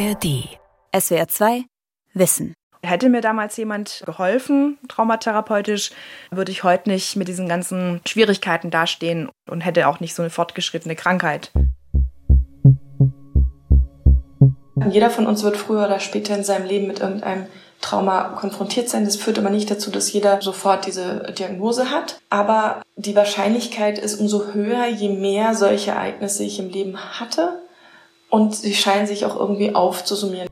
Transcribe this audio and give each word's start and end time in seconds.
ARD. 0.00 0.48
SWR 0.98 1.28
2 1.28 1.64
Wissen. 2.14 2.54
Hätte 2.82 3.10
mir 3.10 3.20
damals 3.20 3.58
jemand 3.58 4.02
geholfen, 4.06 4.78
traumatherapeutisch, 4.88 5.90
würde 6.30 6.52
ich 6.52 6.64
heute 6.64 6.88
nicht 6.88 7.16
mit 7.16 7.28
diesen 7.28 7.50
ganzen 7.50 8.00
Schwierigkeiten 8.08 8.70
dastehen 8.70 9.28
und 9.50 9.60
hätte 9.60 9.88
auch 9.88 10.00
nicht 10.00 10.14
so 10.14 10.22
eine 10.22 10.30
fortgeschrittene 10.30 10.96
Krankheit. 10.96 11.52
Jeder 14.88 15.10
von 15.10 15.26
uns 15.26 15.42
wird 15.42 15.58
früher 15.58 15.84
oder 15.84 16.00
später 16.00 16.34
in 16.34 16.44
seinem 16.44 16.66
Leben 16.66 16.86
mit 16.86 17.00
irgendeinem 17.00 17.44
Trauma 17.82 18.30
konfrontiert 18.30 18.88
sein. 18.88 19.04
Das 19.04 19.16
führt 19.16 19.38
aber 19.38 19.50
nicht 19.50 19.70
dazu, 19.70 19.90
dass 19.90 20.10
jeder 20.10 20.40
sofort 20.40 20.86
diese 20.86 21.30
Diagnose 21.38 21.90
hat. 21.90 22.18
Aber 22.30 22.80
die 22.96 23.16
Wahrscheinlichkeit 23.16 23.98
ist 23.98 24.18
umso 24.18 24.54
höher, 24.54 24.86
je 24.86 25.10
mehr 25.10 25.54
solche 25.54 25.90
Ereignisse 25.90 26.42
ich 26.42 26.58
im 26.58 26.70
Leben 26.70 26.98
hatte. 27.20 27.60
Und 28.30 28.54
sie 28.54 28.74
scheinen 28.74 29.06
sich 29.06 29.24
auch 29.24 29.36
irgendwie 29.36 29.74
aufzusummieren. 29.74 30.48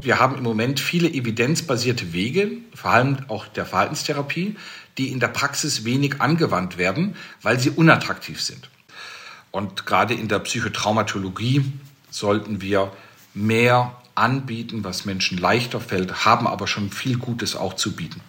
Wir 0.00 0.20
haben 0.20 0.36
im 0.36 0.44
Moment 0.44 0.80
viele 0.80 1.08
evidenzbasierte 1.08 2.12
Wege, 2.12 2.52
vor 2.74 2.92
allem 2.92 3.18
auch 3.28 3.46
der 3.46 3.66
Verhaltenstherapie, 3.66 4.56
die 4.96 5.08
in 5.12 5.20
der 5.20 5.28
Praxis 5.28 5.84
wenig 5.84 6.20
angewandt 6.20 6.78
werden, 6.78 7.16
weil 7.42 7.58
sie 7.58 7.70
unattraktiv 7.70 8.40
sind. 8.40 8.70
Und 9.50 9.86
gerade 9.86 10.14
in 10.14 10.28
der 10.28 10.38
Psychotraumatologie 10.40 11.64
sollten 12.10 12.60
wir 12.60 12.92
mehr 13.34 13.92
anbieten, 14.14 14.84
was 14.84 15.04
Menschen 15.04 15.38
leichter 15.38 15.80
fällt, 15.80 16.24
haben 16.24 16.46
aber 16.46 16.66
schon 16.66 16.90
viel 16.90 17.18
Gutes 17.18 17.56
auch 17.56 17.74
zu 17.74 17.94
bieten. 17.94 18.20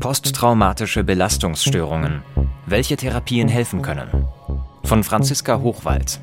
Posttraumatische 0.00 1.04
Belastungsstörungen. 1.04 2.22
Welche 2.66 2.96
Therapien 2.96 3.48
helfen 3.48 3.82
können? 3.82 4.23
Von 4.84 5.02
Franziska 5.02 5.60
Hochwald. 5.60 6.20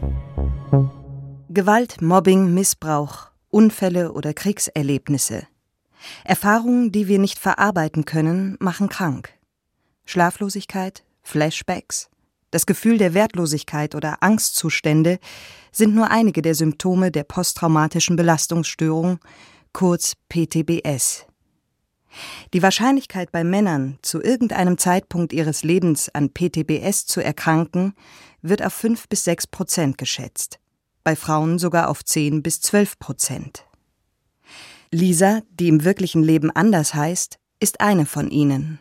Gewalt, 1.50 2.02
Mobbing, 2.02 2.54
Missbrauch, 2.54 3.32
Unfälle 3.50 4.14
oder 4.14 4.34
Kriegserlebnisse. 4.34 5.48
Erfahrungen, 6.24 6.92
die 6.92 7.08
wir 7.08 7.20
nicht 7.20 7.40
verarbeiten 7.40 8.06
können, 8.06 8.58
machen 8.60 8.88
krank. 8.88 9.34
Schlaflosigkeit, 10.06 11.04
Flashbacks, 11.24 12.10
das 12.52 12.66
Gefühl 12.66 12.98
der 12.98 13.14
Wertlosigkeit 13.14 13.96
oder 13.96 14.22
Angstzustände 14.22 15.20
sind 15.72 15.96
nur 15.96 16.12
einige 16.12 16.42
der 16.42 16.54
Symptome 16.54 17.10
der 17.10 17.24
posttraumatischen 17.24 18.18
Belastungsstörung, 18.18 19.20
kurz 19.72 20.14
PTBS. 20.30 21.26
Die 22.54 22.62
Wahrscheinlichkeit 22.62 23.32
bei 23.32 23.46
Männern, 23.46 23.98
zu 24.02 24.22
irgendeinem 24.22 24.78
Zeitpunkt 24.78 25.32
ihres 25.32 25.64
Lebens 25.64 26.10
an 26.10 26.30
PTBS 26.34 27.06
zu 27.06 27.24
erkranken, 27.24 27.94
wird 28.42 28.64
auf 28.64 28.74
5 28.74 29.08
bis 29.08 29.24
6 29.24 29.48
Prozent 29.48 29.98
geschätzt, 29.98 30.60
bei 31.04 31.16
Frauen 31.16 31.60
sogar 31.60 31.90
auf 31.90 32.04
10 32.04 32.44
bis 32.44 32.62
12 32.62 33.00
Prozent. 33.00 33.66
Lisa, 34.92 35.42
die 35.52 35.70
im 35.70 35.86
wirklichen 35.86 36.22
Leben 36.22 36.52
anders 36.52 36.94
heißt, 36.94 37.40
ist 37.60 37.80
eine 37.80 38.06
von 38.06 38.30
ihnen. 38.30 38.80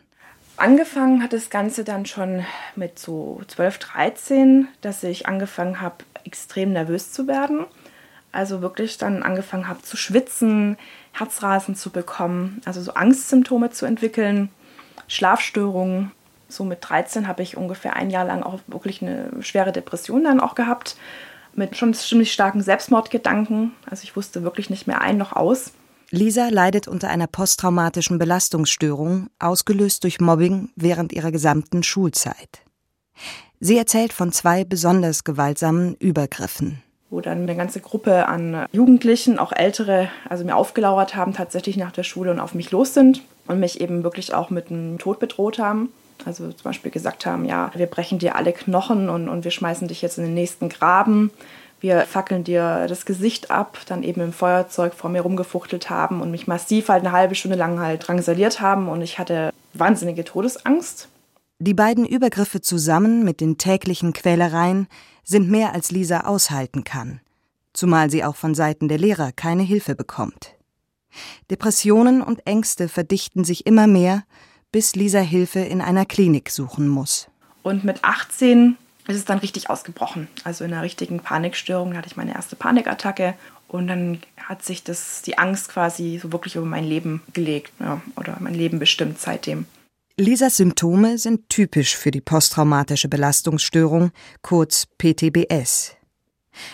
Angefangen 0.57 1.23
hat 1.23 1.33
das 1.33 1.49
Ganze 1.49 1.83
dann 1.83 2.05
schon 2.05 2.45
mit 2.75 2.99
so 2.99 3.41
12, 3.47 3.79
13, 3.79 4.67
dass 4.81 5.03
ich 5.03 5.25
angefangen 5.25 5.81
habe, 5.81 6.03
extrem 6.23 6.73
nervös 6.73 7.11
zu 7.11 7.27
werden. 7.27 7.65
Also 8.31 8.61
wirklich 8.61 8.97
dann 8.97 9.23
angefangen 9.23 9.67
habe 9.67 9.81
zu 9.81 9.97
schwitzen, 9.97 10.77
Herzrasen 11.13 11.75
zu 11.75 11.89
bekommen, 11.89 12.61
also 12.65 12.81
so 12.81 12.93
Angstsymptome 12.93 13.71
zu 13.71 13.85
entwickeln, 13.85 14.49
Schlafstörungen. 15.07 16.11
So 16.51 16.65
mit 16.65 16.79
13 16.81 17.27
habe 17.27 17.43
ich 17.43 17.55
ungefähr 17.55 17.95
ein 17.95 18.09
Jahr 18.09 18.25
lang 18.25 18.43
auch 18.43 18.59
wirklich 18.67 19.01
eine 19.01 19.29
schwere 19.39 19.71
Depression 19.71 20.23
dann 20.23 20.39
auch 20.39 20.55
gehabt, 20.55 20.97
mit 21.55 21.77
schon 21.77 21.93
ziemlich 21.93 22.33
starken 22.33 22.61
Selbstmordgedanken. 22.61 23.71
Also 23.89 24.03
ich 24.03 24.15
wusste 24.15 24.43
wirklich 24.43 24.69
nicht 24.69 24.85
mehr 24.85 25.01
ein 25.01 25.17
noch 25.17 25.33
aus. 25.33 25.71
Lisa 26.09 26.49
leidet 26.49 26.89
unter 26.89 27.09
einer 27.09 27.27
posttraumatischen 27.27 28.17
Belastungsstörung, 28.17 29.29
ausgelöst 29.39 30.03
durch 30.03 30.19
Mobbing 30.19 30.69
während 30.75 31.13
ihrer 31.13 31.31
gesamten 31.31 31.83
Schulzeit. 31.83 32.63
Sie 33.61 33.77
erzählt 33.77 34.11
von 34.11 34.33
zwei 34.33 34.65
besonders 34.65 35.23
gewaltsamen 35.23 35.95
Übergriffen. 35.95 36.83
Wo 37.09 37.21
dann 37.21 37.43
eine 37.43 37.55
ganze 37.55 37.79
Gruppe 37.79 38.27
an 38.27 38.65
Jugendlichen, 38.73 39.39
auch 39.39 39.53
Ältere, 39.53 40.09
also 40.27 40.43
mir 40.43 40.55
aufgelauert 40.55 41.15
haben, 41.15 41.33
tatsächlich 41.33 41.77
nach 41.77 41.91
der 41.91 42.03
Schule 42.03 42.31
und 42.31 42.41
auf 42.41 42.55
mich 42.55 42.71
los 42.71 42.93
sind 42.93 43.21
und 43.47 43.59
mich 43.59 43.79
eben 43.79 44.03
wirklich 44.03 44.33
auch 44.33 44.49
mit 44.49 44.69
dem 44.69 44.97
Tod 44.97 45.19
bedroht 45.19 45.59
haben. 45.59 45.93
Also 46.25 46.51
zum 46.51 46.63
Beispiel 46.63 46.91
gesagt 46.91 47.25
haben, 47.25 47.45
ja, 47.45 47.71
wir 47.75 47.87
brechen 47.87 48.19
dir 48.19 48.35
alle 48.35 48.53
Knochen 48.53 49.09
und, 49.09 49.29
und 49.29 49.43
wir 49.43 49.51
schmeißen 49.51 49.87
dich 49.87 50.01
jetzt 50.01 50.17
in 50.17 50.25
den 50.25 50.33
nächsten 50.33 50.69
Graben 50.69 51.31
wir 51.81 52.01
fackeln 52.01 52.43
dir 52.43 52.85
das 52.87 53.05
Gesicht 53.05 53.49
ab, 53.49 53.79
dann 53.87 54.03
eben 54.03 54.21
im 54.21 54.33
Feuerzeug 54.33 54.93
vor 54.93 55.09
mir 55.09 55.21
rumgefuchtelt 55.21 55.89
haben 55.89 56.21
und 56.21 56.29
mich 56.29 56.47
massiv 56.47 56.89
halt 56.89 57.03
eine 57.03 57.11
halbe 57.11 57.35
Stunde 57.35 57.57
lang 57.57 57.79
halt 57.79 58.07
drangsaliert 58.07 58.61
haben 58.61 58.87
und 58.87 59.01
ich 59.01 59.17
hatte 59.17 59.51
wahnsinnige 59.73 60.23
Todesangst. 60.23 61.09
Die 61.57 61.73
beiden 61.73 62.05
Übergriffe 62.05 62.61
zusammen 62.61 63.23
mit 63.23 63.41
den 63.41 63.57
täglichen 63.57 64.13
Quälereien 64.13 64.87
sind 65.23 65.49
mehr 65.49 65.73
als 65.73 65.91
Lisa 65.91 66.21
aushalten 66.21 66.83
kann, 66.83 67.19
zumal 67.73 68.11
sie 68.11 68.23
auch 68.23 68.35
von 68.35 68.53
Seiten 68.53 68.87
der 68.87 68.99
Lehrer 68.99 69.31
keine 69.31 69.63
Hilfe 69.63 69.95
bekommt. 69.95 70.55
Depressionen 71.49 72.21
und 72.21 72.45
Ängste 72.45 72.89
verdichten 72.89 73.43
sich 73.43 73.65
immer 73.65 73.87
mehr, 73.87 74.23
bis 74.71 74.95
Lisa 74.95 75.19
Hilfe 75.19 75.59
in 75.59 75.81
einer 75.81 76.05
Klinik 76.05 76.49
suchen 76.49 76.87
muss. 76.87 77.27
Und 77.63 77.83
mit 77.83 78.03
18 78.03 78.77
ist 79.07 79.17
es 79.17 79.25
dann 79.25 79.39
richtig 79.39 79.69
ausgebrochen. 79.69 80.27
Also 80.43 80.63
in 80.63 80.73
einer 80.73 80.83
richtigen 80.83 81.19
Panikstörung 81.19 81.95
hatte 81.95 82.07
ich 82.07 82.17
meine 82.17 82.33
erste 82.33 82.55
Panikattacke 82.55 83.35
und 83.67 83.87
dann 83.87 84.19
hat 84.37 84.63
sich 84.63 84.83
das, 84.83 85.21
die 85.21 85.37
Angst 85.37 85.69
quasi 85.69 86.19
so 86.21 86.31
wirklich 86.31 86.55
über 86.55 86.65
mein 86.65 86.83
Leben 86.83 87.21
gelegt 87.33 87.71
ja, 87.79 88.01
oder 88.15 88.37
mein 88.39 88.53
Leben 88.53 88.79
bestimmt 88.79 89.19
seitdem. 89.19 89.65
Lisas 90.17 90.57
Symptome 90.57 91.17
sind 91.17 91.49
typisch 91.49 91.95
für 91.95 92.11
die 92.11 92.21
posttraumatische 92.21 93.07
Belastungsstörung, 93.07 94.11
kurz 94.41 94.85
PTBS. 94.97 95.95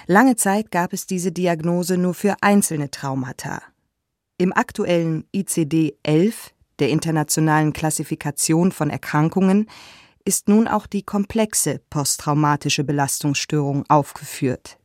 Lange 0.08 0.36
Zeit 0.36 0.72
gab 0.72 0.92
es 0.92 1.06
diese 1.06 1.32
Diagnose 1.32 1.98
nur 1.98 2.14
für 2.14 2.36
einzelne 2.42 2.90
Traumata. 2.90 3.62
Im 4.40 4.54
aktuellen 4.54 5.26
ICD-11, 5.36 6.34
der 6.80 6.90
internationalen 6.90 7.74
Klassifikation 7.74 8.72
von 8.72 8.90
Erkrankungen, 8.90 9.70
ist 10.26 10.50
nun 10.50 10.68
auch 10.68 10.88
die 10.88 11.04
komplexe 11.04 11.80
posttraumatische 11.90 12.84
Belastungsstörung 12.84 13.86
aufgeführt. 13.88 14.78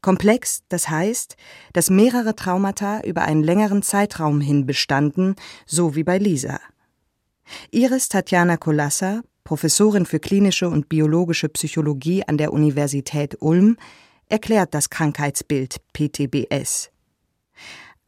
Komplex, 0.00 0.62
das 0.68 0.88
heißt, 0.88 1.36
dass 1.72 1.90
mehrere 1.90 2.34
Traumata 2.34 3.00
über 3.02 3.22
einen 3.22 3.42
längeren 3.42 3.82
Zeitraum 3.82 4.40
hin 4.40 4.66
bestanden, 4.66 5.34
so 5.66 5.94
wie 5.94 6.04
bei 6.04 6.18
Lisa. 6.18 6.60
Iris 7.70 8.08
Tatjana 8.08 8.56
Kolassa, 8.56 9.22
Professorin 9.44 10.06
für 10.06 10.20
klinische 10.20 10.68
und 10.68 10.88
biologische 10.88 11.48
Psychologie 11.48 12.22
an 12.26 12.38
der 12.38 12.52
Universität 12.52 13.36
Ulm, 13.40 13.76
erklärt 14.28 14.74
das 14.74 14.90
Krankheitsbild 14.90 15.80
PTBS. 15.92 16.90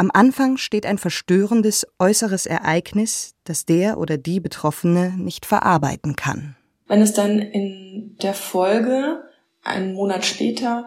Am 0.00 0.10
Anfang 0.14 0.56
steht 0.56 0.86
ein 0.86 0.96
verstörendes 0.96 1.86
äußeres 1.98 2.46
Ereignis, 2.46 3.34
das 3.44 3.66
der 3.66 3.98
oder 3.98 4.16
die 4.16 4.40
Betroffene 4.40 5.12
nicht 5.18 5.44
verarbeiten 5.44 6.16
kann. 6.16 6.56
Wenn 6.88 7.02
es 7.02 7.12
dann 7.12 7.38
in 7.38 8.16
der 8.22 8.32
Folge, 8.32 9.22
einen 9.62 9.92
Monat 9.92 10.24
später, 10.24 10.86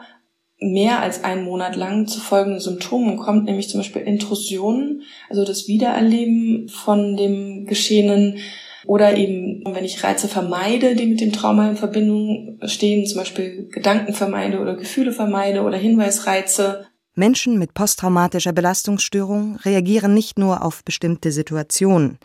mehr 0.60 1.00
als 1.00 1.24
einen 1.24 1.44
Monat 1.44 1.76
lang 1.76 2.08
zu 2.08 2.20
folgenden 2.20 2.60
Symptomen 2.60 3.18
kommt, 3.18 3.46
nämlich 3.46 3.70
zum 3.70 3.82
Beispiel 3.82 4.02
Intrusionen, 4.02 5.04
also 5.30 5.46
das 5.46 5.68
Wiedererleben 5.68 6.68
von 6.68 7.16
dem 7.16 7.68
Geschehenen, 7.68 8.40
oder 8.86 9.16
eben, 9.16 9.64
wenn 9.64 9.86
ich 9.86 10.04
Reize 10.04 10.28
vermeide, 10.28 10.96
die 10.96 11.06
mit 11.06 11.22
dem 11.22 11.32
Trauma 11.32 11.70
in 11.70 11.78
Verbindung 11.78 12.58
stehen, 12.66 13.06
zum 13.06 13.20
Beispiel 13.20 13.70
Gedanken 13.72 14.14
vermeide 14.14 14.60
oder 14.60 14.76
Gefühle 14.76 15.12
vermeide 15.12 15.62
oder 15.62 15.78
Hinweisreize, 15.78 16.88
Menschen 17.16 17.60
mit 17.60 17.76
posttraumatischer 17.76 18.54
Belastungsstörung 18.54 19.58
reagieren 19.58 20.16
nicht 20.16 20.40
nur 20.40 20.64
auf 20.64 20.84
bestimmte 20.84 21.32
Situationen, 21.32 22.18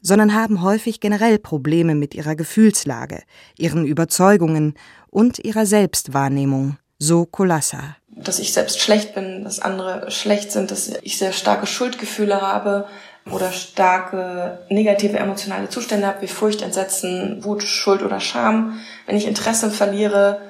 sondern 0.00 0.34
haben 0.34 0.62
häufig 0.62 1.00
generell 1.00 1.38
Probleme 1.40 1.96
mit 1.96 2.14
ihrer 2.14 2.36
Gefühlslage, 2.36 3.22
ihren 3.58 3.84
Überzeugungen 3.86 4.74
und 5.10 5.40
ihrer 5.40 5.66
Selbstwahrnehmung, 5.66 6.76
so 6.98 7.26
Kolassa. 7.26 7.96
Dass 8.08 8.38
ich 8.38 8.52
selbst 8.52 8.80
schlecht 8.80 9.16
bin, 9.16 9.42
dass 9.42 9.58
andere 9.58 10.12
schlecht 10.12 10.52
sind, 10.52 10.70
dass 10.70 10.92
ich 11.02 11.18
sehr 11.18 11.32
starke 11.32 11.66
Schuldgefühle 11.66 12.40
habe 12.40 12.86
oder 13.30 13.50
starke 13.50 14.60
negative 14.70 15.18
emotionale 15.18 15.68
Zustände 15.68 16.06
habe, 16.06 16.22
wie 16.22 16.28
Furcht, 16.28 16.62
Entsetzen, 16.62 17.42
Wut, 17.44 17.64
Schuld 17.64 18.02
oder 18.02 18.20
Scham. 18.20 18.78
Wenn 19.06 19.16
ich 19.16 19.26
Interesse 19.26 19.72
verliere 19.72 20.40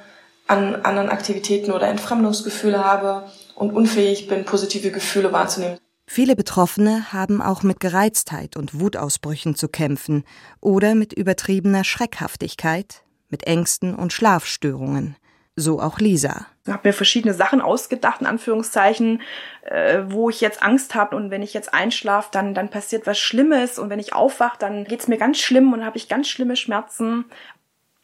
an 0.46 0.76
anderen 0.76 1.08
Aktivitäten 1.08 1.72
oder 1.72 1.88
Entfremdungsgefühle 1.88 2.84
habe, 2.84 3.24
und 3.56 3.72
unfähig 3.72 4.28
bin, 4.28 4.44
positive 4.44 4.92
Gefühle 4.92 5.32
wahrzunehmen. 5.32 5.78
Viele 6.06 6.36
Betroffene 6.36 7.12
haben 7.12 7.42
auch 7.42 7.64
mit 7.64 7.80
Gereiztheit 7.80 8.56
und 8.56 8.78
Wutausbrüchen 8.78 9.56
zu 9.56 9.68
kämpfen 9.68 10.24
oder 10.60 10.94
mit 10.94 11.12
übertriebener 11.12 11.82
Schreckhaftigkeit, 11.82 13.02
mit 13.28 13.44
Ängsten 13.46 13.94
und 13.94 14.12
Schlafstörungen. 14.12 15.16
So 15.56 15.80
auch 15.80 15.98
Lisa. 15.98 16.46
Ich 16.66 16.72
habe 16.72 16.88
mir 16.88 16.92
verschiedene 16.92 17.32
Sachen 17.32 17.60
ausgedacht, 17.60 18.20
in 18.20 18.26
Anführungszeichen, 18.26 19.22
äh, 19.62 20.02
wo 20.06 20.28
ich 20.28 20.40
jetzt 20.40 20.62
Angst 20.62 20.94
habe 20.94 21.16
und 21.16 21.30
wenn 21.30 21.42
ich 21.42 21.54
jetzt 21.54 21.72
einschlafe, 21.72 22.28
dann, 22.30 22.54
dann 22.54 22.68
passiert 22.68 23.06
was 23.06 23.18
Schlimmes 23.18 23.78
und 23.78 23.88
wenn 23.88 23.98
ich 23.98 24.12
aufwache, 24.12 24.58
dann 24.58 24.84
geht's 24.84 25.08
mir 25.08 25.16
ganz 25.16 25.38
schlimm 25.38 25.72
und 25.72 25.84
habe 25.84 25.96
ich 25.96 26.08
ganz 26.08 26.28
schlimme 26.28 26.56
Schmerzen. 26.56 27.24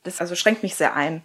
Das 0.02 0.20
also 0.20 0.34
schränkt 0.34 0.62
mich 0.62 0.74
sehr 0.74 0.96
ein. 0.96 1.22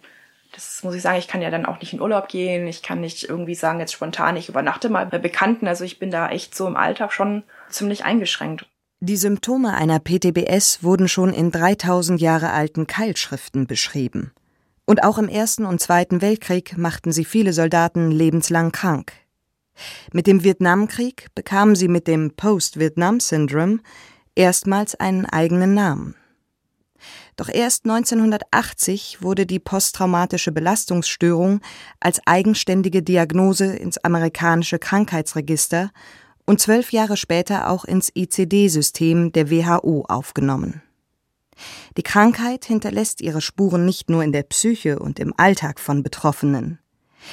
Das 0.52 0.82
muss 0.82 0.94
ich 0.94 1.02
sagen, 1.02 1.18
ich 1.18 1.28
kann 1.28 1.42
ja 1.42 1.50
dann 1.50 1.66
auch 1.66 1.80
nicht 1.80 1.92
in 1.92 2.00
Urlaub 2.00 2.28
gehen, 2.28 2.66
ich 2.66 2.82
kann 2.82 3.00
nicht 3.00 3.28
irgendwie 3.28 3.54
sagen, 3.54 3.80
jetzt 3.80 3.92
spontan, 3.92 4.36
ich 4.36 4.48
übernachte 4.48 4.88
mal 4.88 5.06
bei 5.06 5.18
Bekannten. 5.18 5.68
Also 5.68 5.84
ich 5.84 5.98
bin 5.98 6.10
da 6.10 6.30
echt 6.30 6.54
so 6.54 6.66
im 6.66 6.76
Alltag 6.76 7.12
schon 7.12 7.42
ziemlich 7.68 8.04
eingeschränkt. 8.04 8.66
Die 9.00 9.16
Symptome 9.16 9.74
einer 9.74 10.00
PTBS 10.00 10.82
wurden 10.82 11.06
schon 11.06 11.32
in 11.32 11.52
3000 11.52 12.20
Jahre 12.20 12.50
alten 12.50 12.86
Keilschriften 12.86 13.66
beschrieben. 13.66 14.32
Und 14.86 15.04
auch 15.04 15.18
im 15.18 15.28
Ersten 15.28 15.66
und 15.66 15.80
Zweiten 15.80 16.22
Weltkrieg 16.22 16.76
machten 16.76 17.12
sie 17.12 17.24
viele 17.24 17.52
Soldaten 17.52 18.10
lebenslang 18.10 18.72
krank. 18.72 19.12
Mit 20.12 20.26
dem 20.26 20.42
Vietnamkrieg 20.42 21.26
bekamen 21.34 21.76
sie 21.76 21.88
mit 21.88 22.08
dem 22.08 22.32
Post-Vietnam-Syndrom 22.34 23.80
erstmals 24.34 24.94
einen 24.94 25.26
eigenen 25.26 25.74
Namen. 25.74 26.16
Doch 27.38 27.48
erst 27.48 27.84
1980 27.84 29.22
wurde 29.22 29.46
die 29.46 29.60
posttraumatische 29.60 30.50
Belastungsstörung 30.50 31.60
als 32.00 32.20
eigenständige 32.26 33.00
Diagnose 33.00 33.76
ins 33.76 33.96
amerikanische 33.98 34.80
Krankheitsregister 34.80 35.92
und 36.46 36.60
zwölf 36.60 36.90
Jahre 36.90 37.16
später 37.16 37.70
auch 37.70 37.84
ins 37.84 38.10
ICD-System 38.12 39.30
der 39.30 39.52
WHO 39.52 40.04
aufgenommen. 40.08 40.82
Die 41.96 42.02
Krankheit 42.02 42.64
hinterlässt 42.64 43.20
ihre 43.20 43.40
Spuren 43.40 43.84
nicht 43.84 44.10
nur 44.10 44.24
in 44.24 44.32
der 44.32 44.42
Psyche 44.42 44.98
und 44.98 45.20
im 45.20 45.32
Alltag 45.36 45.78
von 45.78 46.02
Betroffenen. 46.02 46.80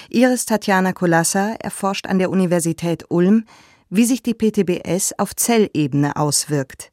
Iris 0.09 0.45
Tatjana 0.45 0.93
Kolassa 0.93 1.55
erforscht 1.59 2.05
an 2.05 2.19
der 2.19 2.29
Universität 2.29 3.05
Ulm, 3.09 3.45
wie 3.89 4.05
sich 4.05 4.21
die 4.21 4.35
PTBS 4.35 5.13
auf 5.17 5.35
Zellebene 5.35 6.15
auswirkt. 6.15 6.91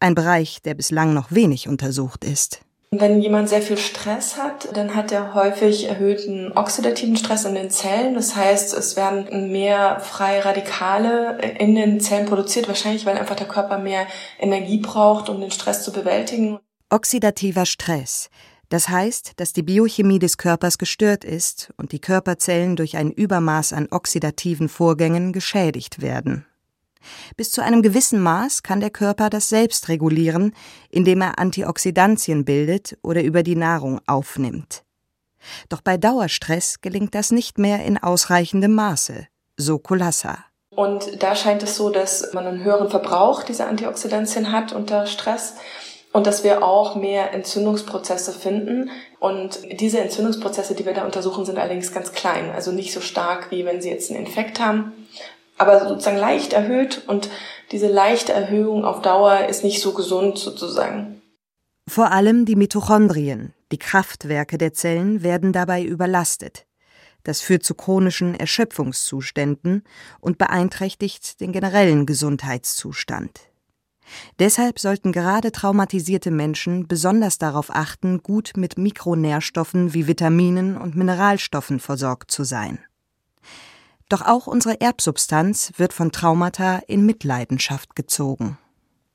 Ein 0.00 0.14
Bereich, 0.14 0.62
der 0.62 0.74
bislang 0.74 1.12
noch 1.12 1.30
wenig 1.30 1.68
untersucht 1.68 2.24
ist. 2.24 2.62
Wenn 2.92 3.20
jemand 3.22 3.48
sehr 3.48 3.62
viel 3.62 3.76
Stress 3.76 4.36
hat, 4.36 4.76
dann 4.76 4.96
hat 4.96 5.12
er 5.12 5.32
häufig 5.34 5.88
erhöhten 5.88 6.50
oxidativen 6.56 7.16
Stress 7.16 7.44
in 7.44 7.54
den 7.54 7.70
Zellen. 7.70 8.14
Das 8.14 8.34
heißt, 8.34 8.74
es 8.74 8.96
werden 8.96 9.52
mehr 9.52 10.00
freie 10.00 10.44
Radikale 10.44 11.38
in 11.58 11.76
den 11.76 12.00
Zellen 12.00 12.26
produziert, 12.26 12.66
wahrscheinlich 12.66 13.06
weil 13.06 13.16
einfach 13.16 13.36
der 13.36 13.46
Körper 13.46 13.78
mehr 13.78 14.06
Energie 14.40 14.78
braucht, 14.78 15.28
um 15.28 15.40
den 15.40 15.52
Stress 15.52 15.84
zu 15.84 15.92
bewältigen. 15.92 16.58
Oxidativer 16.88 17.64
Stress. 17.64 18.28
Das 18.70 18.88
heißt, 18.88 19.34
dass 19.36 19.52
die 19.52 19.62
Biochemie 19.62 20.18
des 20.18 20.36
Körpers 20.36 20.78
gestört 20.78 21.24
ist 21.24 21.72
und 21.76 21.92
die 21.92 22.00
Körperzellen 22.00 22.74
durch 22.74 22.96
ein 22.96 23.12
Übermaß 23.12 23.72
an 23.72 23.86
oxidativen 23.90 24.68
Vorgängen 24.68 25.32
geschädigt 25.32 26.02
werden. 26.02 26.44
Bis 27.36 27.50
zu 27.50 27.62
einem 27.62 27.82
gewissen 27.82 28.20
Maß 28.20 28.62
kann 28.62 28.80
der 28.80 28.90
Körper 28.90 29.30
das 29.30 29.48
selbst 29.48 29.88
regulieren, 29.88 30.54
indem 30.90 31.22
er 31.22 31.38
Antioxidantien 31.38 32.44
bildet 32.44 32.98
oder 33.02 33.22
über 33.22 33.42
die 33.42 33.56
Nahrung 33.56 34.00
aufnimmt. 34.06 34.84
Doch 35.68 35.80
bei 35.80 35.96
Dauerstress 35.96 36.80
gelingt 36.80 37.14
das 37.14 37.30
nicht 37.30 37.58
mehr 37.58 37.84
in 37.84 37.98
ausreichendem 37.98 38.74
Maße, 38.74 39.26
so 39.56 39.78
Kulassa. 39.78 40.38
Und 40.70 41.22
da 41.22 41.34
scheint 41.34 41.62
es 41.62 41.76
so, 41.76 41.90
dass 41.90 42.32
man 42.32 42.46
einen 42.46 42.64
höheren 42.64 42.90
Verbrauch 42.90 43.42
dieser 43.42 43.66
Antioxidantien 43.66 44.52
hat 44.52 44.72
unter 44.72 45.06
Stress 45.06 45.54
und 46.12 46.26
dass 46.26 46.44
wir 46.44 46.62
auch 46.64 46.96
mehr 46.96 47.32
Entzündungsprozesse 47.32 48.32
finden. 48.32 48.90
Und 49.18 49.60
diese 49.80 50.00
Entzündungsprozesse, 50.00 50.74
die 50.74 50.86
wir 50.86 50.94
da 50.94 51.04
untersuchen, 51.04 51.44
sind 51.44 51.58
allerdings 51.58 51.92
ganz 51.92 52.12
klein, 52.12 52.50
also 52.50 52.72
nicht 52.72 52.92
so 52.92 53.00
stark, 53.00 53.50
wie 53.50 53.64
wenn 53.64 53.80
Sie 53.80 53.90
jetzt 53.90 54.10
einen 54.10 54.24
Infekt 54.24 54.60
haben, 54.60 54.92
aber 55.60 55.86
sozusagen 55.86 56.16
leicht 56.16 56.54
erhöht 56.54 57.02
und 57.06 57.28
diese 57.70 57.88
leichte 57.88 58.32
Erhöhung 58.32 58.84
auf 58.84 59.02
Dauer 59.02 59.46
ist 59.46 59.62
nicht 59.62 59.82
so 59.82 59.92
gesund 59.92 60.38
sozusagen. 60.38 61.20
Vor 61.86 62.12
allem 62.12 62.46
die 62.46 62.56
Mitochondrien, 62.56 63.52
die 63.70 63.78
Kraftwerke 63.78 64.56
der 64.56 64.72
Zellen, 64.72 65.22
werden 65.22 65.52
dabei 65.52 65.82
überlastet. 65.82 66.66
Das 67.24 67.42
führt 67.42 67.62
zu 67.62 67.74
chronischen 67.74 68.34
Erschöpfungszuständen 68.34 69.82
und 70.20 70.38
beeinträchtigt 70.38 71.40
den 71.40 71.52
generellen 71.52 72.06
Gesundheitszustand. 72.06 73.40
Deshalb 74.38 74.78
sollten 74.78 75.12
gerade 75.12 75.52
traumatisierte 75.52 76.30
Menschen 76.30 76.88
besonders 76.88 77.36
darauf 77.36 77.68
achten, 77.68 78.22
gut 78.22 78.52
mit 78.56 78.78
Mikronährstoffen 78.78 79.92
wie 79.92 80.06
Vitaminen 80.06 80.78
und 80.78 80.96
Mineralstoffen 80.96 81.80
versorgt 81.80 82.30
zu 82.30 82.44
sein. 82.44 82.78
Doch 84.10 84.22
auch 84.26 84.48
unsere 84.48 84.80
Erbsubstanz 84.80 85.72
wird 85.76 85.92
von 85.92 86.10
Traumata 86.10 86.80
in 86.88 87.06
Mitleidenschaft 87.06 87.94
gezogen. 87.94 88.58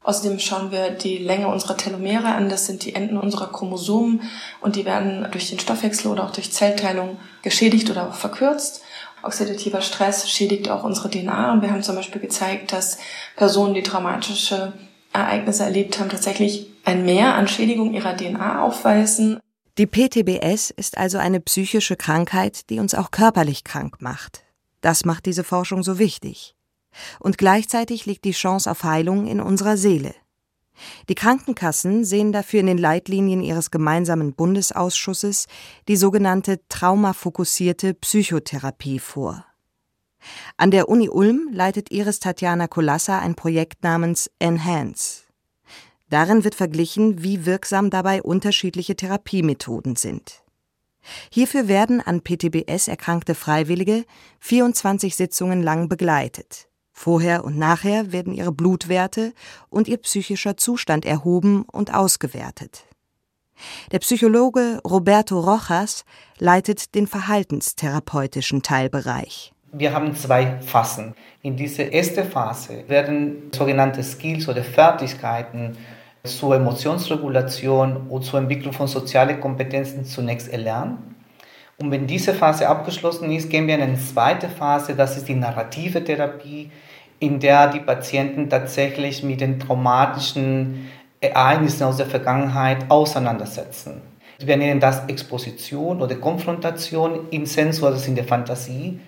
Außerdem 0.05 0.39
schauen 0.39 0.71
wir 0.71 0.91
die 0.91 1.17
Länge 1.17 1.49
unserer 1.49 1.75
Telomere 1.75 2.27
an. 2.27 2.47
Das 2.47 2.65
sind 2.65 2.85
die 2.85 2.95
Enden 2.95 3.17
unserer 3.17 3.51
Chromosomen 3.51 4.21
und 4.61 4.77
die 4.77 4.85
werden 4.85 5.27
durch 5.31 5.49
den 5.49 5.59
Stoffwechsel 5.59 6.09
oder 6.09 6.23
auch 6.23 6.31
durch 6.31 6.53
Zellteilung 6.53 7.17
geschädigt 7.41 7.89
oder 7.89 8.13
verkürzt. 8.13 8.83
Oxidativer 9.21 9.81
Stress 9.81 10.29
schädigt 10.29 10.69
auch 10.69 10.83
unsere 10.83 11.09
DNA 11.09 11.51
und 11.51 11.61
wir 11.61 11.71
haben 11.71 11.83
zum 11.83 11.95
Beispiel 11.95 12.21
gezeigt, 12.21 12.71
dass 12.71 12.97
Personen, 13.35 13.73
die 13.73 13.83
traumatische 13.83 14.73
Ereignisse 15.11 15.63
erlebt 15.63 15.99
haben, 15.99 16.09
tatsächlich 16.09 16.67
ein 16.85 17.03
Mehr 17.03 17.33
an 17.33 17.49
Schädigung 17.49 17.93
ihrer 17.93 18.15
DNA 18.15 18.61
aufweisen. 18.61 19.39
Die 19.77 19.87
PTBS 19.87 20.69
ist 20.69 20.97
also 20.97 21.17
eine 21.17 21.41
psychische 21.41 21.97
Krankheit, 21.97 22.69
die 22.69 22.79
uns 22.79 22.93
auch 22.93 23.11
körperlich 23.11 23.65
krank 23.65 23.97
macht. 23.99 24.44
Das 24.85 25.03
macht 25.03 25.25
diese 25.25 25.43
Forschung 25.43 25.81
so 25.81 25.97
wichtig. 25.97 26.55
Und 27.19 27.39
gleichzeitig 27.39 28.05
liegt 28.05 28.23
die 28.23 28.33
Chance 28.33 28.69
auf 28.69 28.83
Heilung 28.83 29.25
in 29.25 29.41
unserer 29.41 29.77
Seele. 29.77 30.13
Die 31.09 31.15
Krankenkassen 31.15 32.05
sehen 32.05 32.31
dafür 32.31 32.59
in 32.59 32.67
den 32.67 32.77
Leitlinien 32.77 33.41
ihres 33.41 33.71
gemeinsamen 33.71 34.33
Bundesausschusses 34.33 35.47
die 35.87 35.95
sogenannte 35.95 36.59
traumafokussierte 36.69 37.95
Psychotherapie 37.95 38.99
vor. 38.99 39.43
An 40.55 40.69
der 40.69 40.87
Uni 40.87 41.09
Ulm 41.09 41.49
leitet 41.51 41.89
Iris 41.89 42.19
Tatjana 42.19 42.67
Kolassa 42.67 43.17
ein 43.17 43.33
Projekt 43.33 43.81
namens 43.81 44.29
Enhance. 44.37 45.23
Darin 46.11 46.43
wird 46.43 46.53
verglichen, 46.53 47.23
wie 47.23 47.47
wirksam 47.47 47.89
dabei 47.89 48.21
unterschiedliche 48.21 48.95
Therapiemethoden 48.95 49.95
sind. 49.95 50.44
Hierfür 51.31 51.67
werden 51.67 52.01
an 52.01 52.21
PTBS 52.21 52.87
erkrankte 52.87 53.35
Freiwillige 53.35 54.05
24 54.39 55.15
Sitzungen 55.15 55.61
lang 55.61 55.89
begleitet. 55.89 56.67
Vorher 56.91 57.43
und 57.43 57.57
nachher 57.57 58.11
werden 58.11 58.33
ihre 58.33 58.51
Blutwerte 58.53 59.33
und 59.69 59.87
ihr 59.87 59.97
psychischer 59.97 60.55
Zustand 60.55 61.05
erhoben 61.05 61.63
und 61.63 61.93
ausgewertet. 61.93 62.85
Der 63.91 63.99
Psychologe 63.99 64.79
Roberto 64.85 65.39
Rojas 65.39 66.05
leitet 66.39 66.95
den 66.95 67.07
verhaltenstherapeutischen 67.07 68.61
Teilbereich. 68.61 69.53
Wir 69.71 69.91
haben 69.91 70.15
zwei 70.15 70.61
Phasen. 70.61 71.15
In 71.41 71.57
dieser 71.57 71.91
ersten 71.91 72.29
Phase 72.29 72.87
werden 72.87 73.51
sogenannte 73.53 74.03
Skills 74.03 74.47
oder 74.47 74.63
Fertigkeiten 74.63 75.77
zur 76.25 76.55
Emotionsregulation 76.55 78.07
und 78.09 78.23
zur 78.23 78.39
Entwicklung 78.39 78.73
von 78.73 78.87
sozialen 78.87 79.39
Kompetenzen 79.39 80.05
zunächst 80.05 80.51
erlernt. 80.51 80.99
Und 81.77 81.91
wenn 81.91 82.07
diese 82.07 82.33
Phase 82.33 82.69
abgeschlossen 82.69 83.31
ist, 83.31 83.49
gehen 83.49 83.67
wir 83.67 83.75
in 83.75 83.81
eine 83.81 83.99
zweite 83.99 84.47
Phase, 84.47 84.95
das 84.95 85.17
ist 85.17 85.27
die 85.27 85.35
narrative 85.35 86.03
Therapie, 86.03 86.71
in 87.19 87.39
der 87.39 87.67
die 87.67 87.79
Patienten 87.79 88.49
tatsächlich 88.49 89.23
mit 89.23 89.41
den 89.41 89.59
traumatischen 89.59 90.89
Ereignissen 91.19 91.83
aus 91.83 91.97
der 91.97 92.05
Vergangenheit 92.05 92.89
auseinandersetzen. 92.89 94.01
Wir 94.39 94.57
nennen 94.57 94.79
das 94.79 95.05
Exposition 95.07 96.01
oder 96.01 96.15
Konfrontation 96.15 97.29
im 97.31 97.45
Sensor, 97.45 97.91
das 97.91 98.01
ist 98.01 98.07
in 98.07 98.15
der 98.15 98.25
Fantasie. 98.25 98.99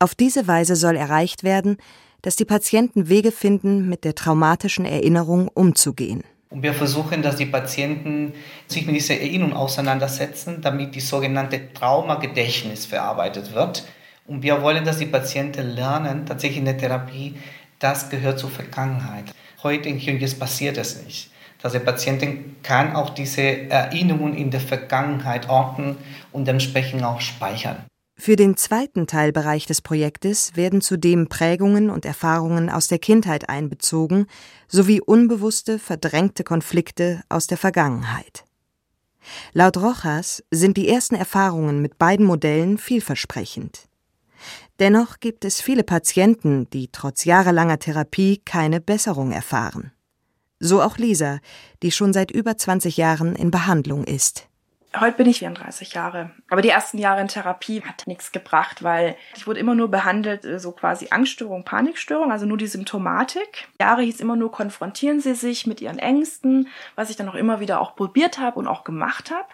Auf 0.00 0.14
diese 0.14 0.46
Weise 0.46 0.76
soll 0.76 0.96
erreicht 0.96 1.42
werden, 1.42 1.78
dass 2.22 2.36
die 2.36 2.44
Patienten 2.44 3.08
Wege 3.08 3.32
finden, 3.32 3.88
mit 3.88 4.04
der 4.04 4.14
traumatischen 4.14 4.84
Erinnerung 4.84 5.48
umzugehen. 5.48 6.22
Und 6.50 6.62
wir 6.62 6.72
versuchen, 6.72 7.20
dass 7.22 7.36
die 7.36 7.46
Patienten 7.46 8.32
sich 8.66 8.86
mit 8.86 8.94
dieser 8.94 9.20
Erinnerung 9.20 9.52
auseinandersetzen, 9.52 10.62
damit 10.62 10.94
die 10.94 11.00
sogenannte 11.00 11.72
Traumagedächtnis 11.74 12.86
verarbeitet 12.86 13.54
wird. 13.54 13.84
Und 14.26 14.42
wir 14.42 14.62
wollen, 14.62 14.84
dass 14.84 14.98
die 14.98 15.06
Patienten 15.06 15.68
lernen, 15.68 16.24
tatsächlich 16.24 16.58
in 16.58 16.64
der 16.64 16.78
Therapie, 16.78 17.36
das 17.78 18.08
gehört 18.08 18.38
zur 18.38 18.50
Vergangenheit. 18.50 19.24
Heute 19.62 19.88
in 19.88 19.98
jetzt 19.98 20.40
passiert 20.40 20.78
es 20.78 21.04
nicht. 21.04 21.30
Dass 21.60 21.72
der 21.72 21.80
Patient 21.80 22.24
kann 22.62 22.94
auch 22.94 23.10
diese 23.10 23.68
Erinnerungen 23.68 24.36
in 24.36 24.50
der 24.50 24.60
Vergangenheit 24.60 25.48
orten 25.48 25.96
und 26.32 26.48
entsprechend 26.48 27.02
auch 27.02 27.20
speichern. 27.20 27.84
Für 28.20 28.34
den 28.34 28.56
zweiten 28.56 29.06
Teilbereich 29.06 29.66
des 29.66 29.80
Projektes 29.80 30.56
werden 30.56 30.80
zudem 30.80 31.28
Prägungen 31.28 31.88
und 31.88 32.04
Erfahrungen 32.04 32.68
aus 32.68 32.88
der 32.88 32.98
Kindheit 32.98 33.48
einbezogen, 33.48 34.26
sowie 34.66 35.00
unbewusste, 35.00 35.78
verdrängte 35.78 36.42
Konflikte 36.42 37.22
aus 37.28 37.46
der 37.46 37.56
Vergangenheit. 37.56 38.44
Laut 39.52 39.76
Rojas 39.76 40.42
sind 40.50 40.76
die 40.76 40.88
ersten 40.88 41.14
Erfahrungen 41.14 41.80
mit 41.80 41.96
beiden 41.96 42.26
Modellen 42.26 42.76
vielversprechend. 42.76 43.88
Dennoch 44.80 45.20
gibt 45.20 45.44
es 45.44 45.60
viele 45.60 45.84
Patienten, 45.84 46.68
die 46.70 46.88
trotz 46.90 47.24
jahrelanger 47.24 47.78
Therapie 47.78 48.42
keine 48.44 48.80
Besserung 48.80 49.30
erfahren. 49.30 49.92
So 50.58 50.82
auch 50.82 50.98
Lisa, 50.98 51.38
die 51.84 51.92
schon 51.92 52.12
seit 52.12 52.32
über 52.32 52.56
20 52.56 52.96
Jahren 52.96 53.36
in 53.36 53.52
Behandlung 53.52 54.04
ist. 54.04 54.47
Heute 54.96 55.18
bin 55.18 55.28
ich 55.28 55.40
34 55.40 55.92
Jahre. 55.92 56.30
Aber 56.48 56.62
die 56.62 56.70
ersten 56.70 56.96
Jahre 56.96 57.20
in 57.20 57.28
Therapie 57.28 57.82
hat 57.82 58.06
nichts 58.06 58.32
gebracht, 58.32 58.82
weil 58.82 59.16
ich 59.36 59.46
wurde 59.46 59.60
immer 59.60 59.74
nur 59.74 59.88
behandelt, 59.88 60.46
äh, 60.46 60.58
so 60.58 60.72
quasi 60.72 61.08
Angststörung, 61.10 61.64
Panikstörung, 61.64 62.32
also 62.32 62.46
nur 62.46 62.56
die 62.56 62.66
Symptomatik. 62.66 63.68
Jahre 63.78 64.02
hieß 64.02 64.20
immer 64.20 64.34
nur, 64.34 64.50
konfrontieren 64.50 65.20
Sie 65.20 65.34
sich 65.34 65.66
mit 65.66 65.82
Ihren 65.82 65.98
Ängsten, 65.98 66.68
was 66.94 67.10
ich 67.10 67.16
dann 67.16 67.28
auch 67.28 67.34
immer 67.34 67.60
wieder 67.60 67.80
auch 67.80 67.96
probiert 67.96 68.38
habe 68.38 68.58
und 68.58 68.66
auch 68.66 68.82
gemacht 68.82 69.30
habe. 69.30 69.48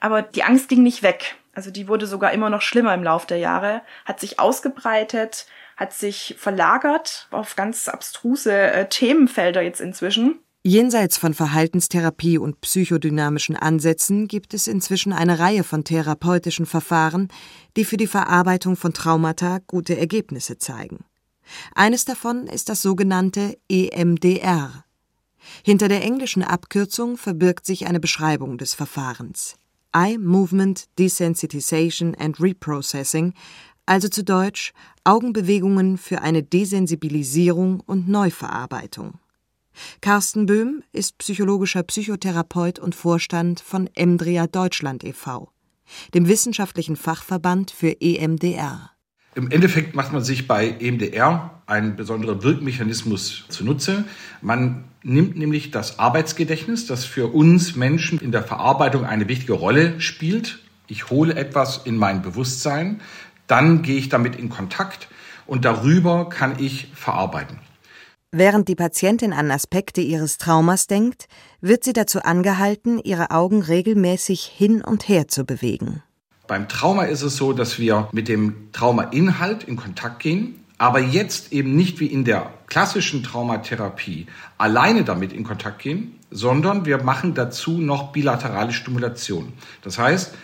Aber 0.00 0.20
die 0.20 0.42
Angst 0.42 0.68
ging 0.68 0.82
nicht 0.82 1.02
weg. 1.02 1.36
Also 1.54 1.70
die 1.70 1.88
wurde 1.88 2.06
sogar 2.06 2.32
immer 2.32 2.50
noch 2.50 2.60
schlimmer 2.60 2.92
im 2.92 3.04
Laufe 3.04 3.26
der 3.26 3.38
Jahre, 3.38 3.80
hat 4.04 4.20
sich 4.20 4.38
ausgebreitet, 4.38 5.46
hat 5.76 5.94
sich 5.94 6.36
verlagert 6.38 7.28
auf 7.30 7.56
ganz 7.56 7.88
abstruse 7.88 8.52
äh, 8.52 8.88
Themenfelder 8.88 9.62
jetzt 9.62 9.80
inzwischen. 9.80 10.43
Jenseits 10.66 11.18
von 11.18 11.34
Verhaltenstherapie 11.34 12.38
und 12.38 12.62
psychodynamischen 12.62 13.54
Ansätzen 13.54 14.28
gibt 14.28 14.54
es 14.54 14.66
inzwischen 14.66 15.12
eine 15.12 15.38
Reihe 15.38 15.62
von 15.62 15.84
therapeutischen 15.84 16.64
Verfahren, 16.64 17.28
die 17.76 17.84
für 17.84 17.98
die 17.98 18.06
Verarbeitung 18.06 18.74
von 18.74 18.94
Traumata 18.94 19.58
gute 19.66 19.98
Ergebnisse 19.98 20.56
zeigen. 20.56 21.04
Eines 21.74 22.06
davon 22.06 22.46
ist 22.46 22.70
das 22.70 22.80
sogenannte 22.80 23.58
EMDR. 23.68 24.86
Hinter 25.62 25.88
der 25.88 26.02
englischen 26.02 26.42
Abkürzung 26.42 27.18
verbirgt 27.18 27.66
sich 27.66 27.86
eine 27.86 28.00
Beschreibung 28.00 28.56
des 28.56 28.72
Verfahrens. 28.72 29.56
Eye 29.92 30.16
Movement 30.16 30.86
Desensitization 30.98 32.14
and 32.14 32.40
Reprocessing, 32.40 33.34
also 33.84 34.08
zu 34.08 34.24
Deutsch 34.24 34.72
Augenbewegungen 35.04 35.98
für 35.98 36.22
eine 36.22 36.42
Desensibilisierung 36.42 37.80
und 37.80 38.08
Neuverarbeitung. 38.08 39.18
Carsten 40.00 40.46
Böhm 40.46 40.82
ist 40.92 41.18
psychologischer 41.18 41.82
Psychotherapeut 41.82 42.78
und 42.78 42.94
Vorstand 42.94 43.60
von 43.60 43.88
Emdria 43.94 44.46
Deutschland 44.46 45.04
e.V., 45.04 45.50
dem 46.14 46.28
wissenschaftlichen 46.28 46.96
Fachverband 46.96 47.70
für 47.70 48.00
EMDR. 48.00 48.90
Im 49.34 49.50
Endeffekt 49.50 49.96
macht 49.96 50.12
man 50.12 50.22
sich 50.22 50.46
bei 50.46 50.68
EMDR 50.68 51.62
einen 51.66 51.96
besonderen 51.96 52.42
Wirkmechanismus 52.44 53.46
zunutze. 53.48 54.04
Man 54.40 54.84
nimmt 55.02 55.36
nämlich 55.36 55.72
das 55.72 55.98
Arbeitsgedächtnis, 55.98 56.86
das 56.86 57.04
für 57.04 57.34
uns 57.34 57.74
Menschen 57.74 58.20
in 58.20 58.30
der 58.30 58.44
Verarbeitung 58.44 59.04
eine 59.04 59.28
wichtige 59.28 59.54
Rolle 59.54 60.00
spielt. 60.00 60.60
Ich 60.86 61.10
hole 61.10 61.34
etwas 61.34 61.78
in 61.84 61.96
mein 61.96 62.22
Bewusstsein, 62.22 63.00
dann 63.46 63.82
gehe 63.82 63.96
ich 63.96 64.08
damit 64.08 64.36
in 64.36 64.50
Kontakt 64.50 65.08
und 65.46 65.64
darüber 65.64 66.28
kann 66.28 66.58
ich 66.58 66.88
verarbeiten. 66.94 67.58
Während 68.36 68.66
die 68.66 68.74
Patientin 68.74 69.32
an 69.32 69.52
Aspekte 69.52 70.00
ihres 70.00 70.38
Traumas 70.38 70.88
denkt, 70.88 71.28
wird 71.60 71.84
sie 71.84 71.92
dazu 71.92 72.20
angehalten, 72.20 72.98
ihre 72.98 73.30
Augen 73.30 73.62
regelmäßig 73.62 74.42
hin 74.42 74.82
und 74.82 75.08
her 75.08 75.28
zu 75.28 75.44
bewegen. 75.44 76.02
Beim 76.48 76.68
Trauma 76.68 77.04
ist 77.04 77.22
es 77.22 77.36
so, 77.36 77.52
dass 77.52 77.78
wir 77.78 78.08
mit 78.10 78.26
dem 78.26 78.72
Traumainhalt 78.72 79.62
in 79.62 79.76
Kontakt 79.76 80.18
gehen, 80.18 80.64
aber 80.78 80.98
jetzt 80.98 81.52
eben 81.52 81.76
nicht 81.76 82.00
wie 82.00 82.08
in 82.08 82.24
der 82.24 82.52
klassischen 82.66 83.22
Traumatherapie 83.22 84.26
alleine 84.58 85.04
damit 85.04 85.32
in 85.32 85.44
Kontakt 85.44 85.78
gehen, 85.78 86.18
sondern 86.32 86.86
wir 86.86 87.04
machen 87.04 87.34
dazu 87.34 87.78
noch 87.78 88.10
bilaterale 88.10 88.72
Stimulation. 88.72 89.52
Das 89.82 90.00
heißt, 90.00 90.34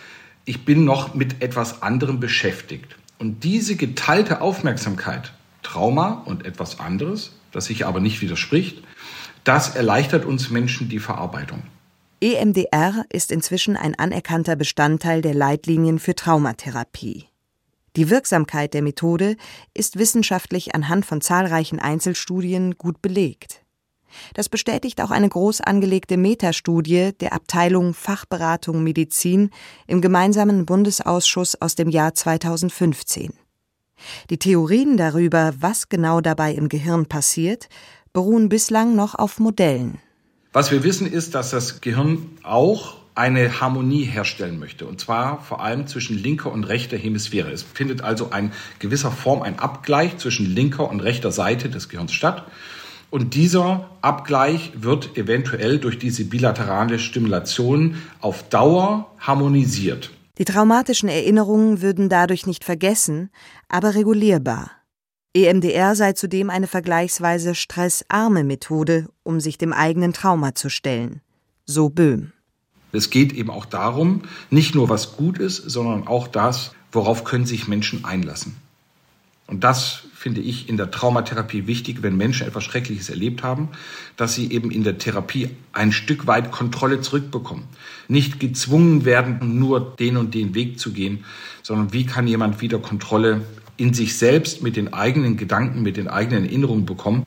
ich 0.45 0.63
bin 0.63 0.85
noch 0.85 1.13
mit 1.13 1.43
etwas 1.43 1.81
anderem 1.81 2.21
beschäftigt. 2.21 2.95
Und 3.19 3.43
diese 3.43 3.75
geteilte 3.75 4.39
Aufmerksamkeit, 4.39 5.33
Trauma 5.61 6.23
und 6.25 6.45
etwas 6.45 6.79
anderes, 6.79 7.33
das 7.51 7.65
sich 7.65 7.85
aber 7.85 7.99
nicht 7.99 8.21
widerspricht. 8.21 8.83
Das 9.43 9.75
erleichtert 9.75 10.25
uns 10.25 10.49
Menschen 10.49 10.89
die 10.89 10.99
Verarbeitung. 10.99 11.63
EMDR 12.21 13.05
ist 13.09 13.31
inzwischen 13.31 13.75
ein 13.75 13.97
anerkannter 13.97 14.55
Bestandteil 14.55 15.21
der 15.21 15.33
Leitlinien 15.33 15.97
für 15.97 16.13
Traumatherapie. 16.13 17.25
Die 17.95 18.09
Wirksamkeit 18.09 18.73
der 18.73 18.83
Methode 18.83 19.35
ist 19.73 19.97
wissenschaftlich 19.97 20.75
anhand 20.75 21.05
von 21.05 21.19
zahlreichen 21.19 21.79
Einzelstudien 21.79 22.77
gut 22.77 23.01
belegt. 23.01 23.61
Das 24.33 24.49
bestätigt 24.49 25.01
auch 25.01 25.11
eine 25.11 25.29
groß 25.29 25.61
angelegte 25.61 26.17
Metastudie 26.17 27.11
der 27.19 27.33
Abteilung 27.33 27.93
Fachberatung 27.93 28.83
Medizin 28.83 29.49
im 29.87 30.01
gemeinsamen 30.01 30.65
Bundesausschuss 30.65 31.61
aus 31.61 31.75
dem 31.75 31.89
Jahr 31.89 32.13
2015. 32.13 33.33
Die 34.29 34.37
Theorien 34.37 34.97
darüber, 34.97 35.53
was 35.59 35.89
genau 35.89 36.21
dabei 36.21 36.53
im 36.53 36.69
Gehirn 36.69 37.05
passiert, 37.05 37.69
beruhen 38.13 38.49
bislang 38.49 38.95
noch 38.95 39.15
auf 39.15 39.39
Modellen. 39.39 39.99
Was 40.53 40.71
wir 40.71 40.83
wissen 40.83 41.11
ist, 41.11 41.33
dass 41.33 41.51
das 41.51 41.81
Gehirn 41.81 42.27
auch 42.43 42.97
eine 43.15 43.59
Harmonie 43.59 44.03
herstellen 44.03 44.59
möchte, 44.59 44.85
und 44.85 44.99
zwar 44.99 45.41
vor 45.41 45.61
allem 45.61 45.87
zwischen 45.87 46.17
linker 46.17 46.51
und 46.51 46.63
rechter 46.63 46.97
Hemisphäre. 46.97 47.51
Es 47.51 47.63
findet 47.63 48.01
also 48.01 48.31
ein 48.31 48.51
gewisser 48.79 49.11
Form 49.11 49.41
ein 49.41 49.59
Abgleich 49.59 50.17
zwischen 50.17 50.45
linker 50.45 50.89
und 50.89 51.01
rechter 51.01 51.31
Seite 51.31 51.69
des 51.69 51.89
Gehirns 51.89 52.13
statt. 52.13 52.45
Und 53.09 53.33
dieser 53.33 53.89
Abgleich 54.01 54.71
wird 54.75 55.17
eventuell 55.17 55.79
durch 55.79 55.99
diese 55.99 56.23
bilaterale 56.23 56.97
Stimulation 56.97 57.97
auf 58.21 58.47
Dauer 58.47 59.11
harmonisiert. 59.19 60.11
Die 60.37 60.45
traumatischen 60.45 61.09
Erinnerungen 61.09 61.81
würden 61.81 62.09
dadurch 62.09 62.45
nicht 62.47 62.63
vergessen, 62.63 63.29
aber 63.67 63.95
regulierbar. 63.95 64.71
EMDR 65.33 65.95
sei 65.95 66.13
zudem 66.13 66.49
eine 66.49 66.67
vergleichsweise 66.67 67.55
stressarme 67.55 68.43
Methode, 68.43 69.07
um 69.23 69.39
sich 69.39 69.57
dem 69.57 69.71
eigenen 69.71 70.13
Trauma 70.13 70.55
zu 70.55 70.69
stellen. 70.69 71.21
So 71.65 71.89
Böhm. 71.89 72.33
Es 72.91 73.09
geht 73.09 73.31
eben 73.31 73.49
auch 73.49 73.65
darum, 73.65 74.23
nicht 74.49 74.75
nur 74.75 74.89
was 74.89 75.15
gut 75.15 75.37
ist, 75.37 75.57
sondern 75.57 76.07
auch 76.07 76.27
das, 76.27 76.73
worauf 76.91 77.23
können 77.23 77.45
sich 77.45 77.67
Menschen 77.69 78.03
einlassen. 78.03 78.57
Und 79.47 79.63
das 79.63 80.03
finde 80.13 80.41
ich 80.41 80.69
in 80.69 80.77
der 80.77 80.91
Traumatherapie 80.91 81.67
wichtig, 81.67 82.03
wenn 82.03 82.15
Menschen 82.15 82.47
etwas 82.47 82.63
Schreckliches 82.63 83.09
erlebt 83.09 83.43
haben, 83.43 83.69
dass 84.15 84.35
sie 84.35 84.51
eben 84.51 84.71
in 84.71 84.83
der 84.83 84.97
Therapie 84.97 85.49
ein 85.73 85.91
Stück 85.91 86.27
weit 86.27 86.51
Kontrolle 86.51 87.01
zurückbekommen. 87.01 87.63
Nicht 88.11 88.41
gezwungen 88.41 89.05
werden, 89.05 89.57
nur 89.57 89.95
den 89.95 90.17
und 90.17 90.33
den 90.33 90.53
Weg 90.53 90.79
zu 90.79 90.91
gehen, 90.91 91.23
sondern 91.63 91.93
wie 91.93 92.05
kann 92.05 92.27
jemand 92.27 92.59
wieder 92.59 92.79
Kontrolle 92.79 93.41
in 93.77 93.93
sich 93.93 94.17
selbst 94.17 94.61
mit 94.61 94.75
den 94.75 94.91
eigenen 94.93 95.37
Gedanken, 95.37 95.81
mit 95.81 95.95
den 95.95 96.09
eigenen 96.09 96.43
Erinnerungen 96.43 96.85
bekommen. 96.85 97.23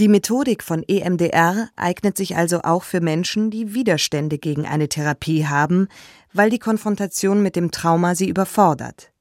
Die 0.00 0.08
Methodik 0.08 0.64
von 0.64 0.82
EMDR 0.82 1.70
eignet 1.76 2.16
sich 2.16 2.36
also 2.36 2.62
auch 2.62 2.82
für 2.82 3.00
Menschen, 3.00 3.52
die 3.52 3.72
Widerstände 3.72 4.38
gegen 4.38 4.66
eine 4.66 4.88
Therapie 4.88 5.46
haben, 5.46 5.86
weil 6.32 6.50
die 6.50 6.58
Konfrontation 6.58 7.40
mit 7.40 7.54
dem 7.54 7.70
Trauma 7.70 8.16
sie 8.16 8.28
überfordert. 8.28 9.12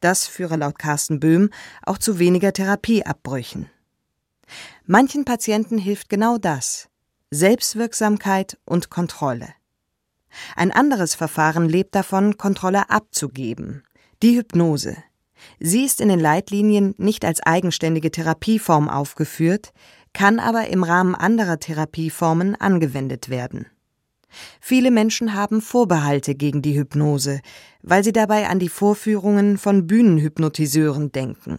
Das 0.00 0.26
führe 0.26 0.56
laut 0.56 0.78
Carsten 0.78 1.20
Böhm 1.20 1.50
auch 1.82 1.98
zu 1.98 2.18
weniger 2.18 2.54
Therapieabbrüchen. 2.54 3.68
Manchen 4.86 5.26
Patienten 5.26 5.76
hilft 5.76 6.08
genau 6.08 6.38
das 6.38 6.88
Selbstwirksamkeit 7.30 8.56
und 8.64 8.88
Kontrolle. 8.88 9.48
Ein 10.54 10.72
anderes 10.72 11.14
Verfahren 11.14 11.68
lebt 11.68 11.94
davon, 11.94 12.36
Kontrolle 12.36 12.90
abzugeben. 12.90 13.82
Die 14.22 14.36
Hypnose. 14.36 14.96
Sie 15.60 15.84
ist 15.84 16.00
in 16.00 16.08
den 16.08 16.20
Leitlinien 16.20 16.94
nicht 16.98 17.24
als 17.24 17.40
eigenständige 17.40 18.10
Therapieform 18.10 18.88
aufgeführt, 18.88 19.72
kann 20.12 20.38
aber 20.38 20.68
im 20.68 20.82
Rahmen 20.82 21.14
anderer 21.14 21.60
Therapieformen 21.60 22.56
angewendet 22.56 23.28
werden. 23.28 23.66
Viele 24.60 24.90
Menschen 24.90 25.34
haben 25.34 25.60
Vorbehalte 25.60 26.34
gegen 26.34 26.62
die 26.62 26.76
Hypnose, 26.76 27.40
weil 27.82 28.02
sie 28.04 28.12
dabei 28.12 28.48
an 28.48 28.58
die 28.58 28.68
Vorführungen 28.68 29.58
von 29.58 29.86
Bühnenhypnotiseuren 29.86 31.12
denken. 31.12 31.58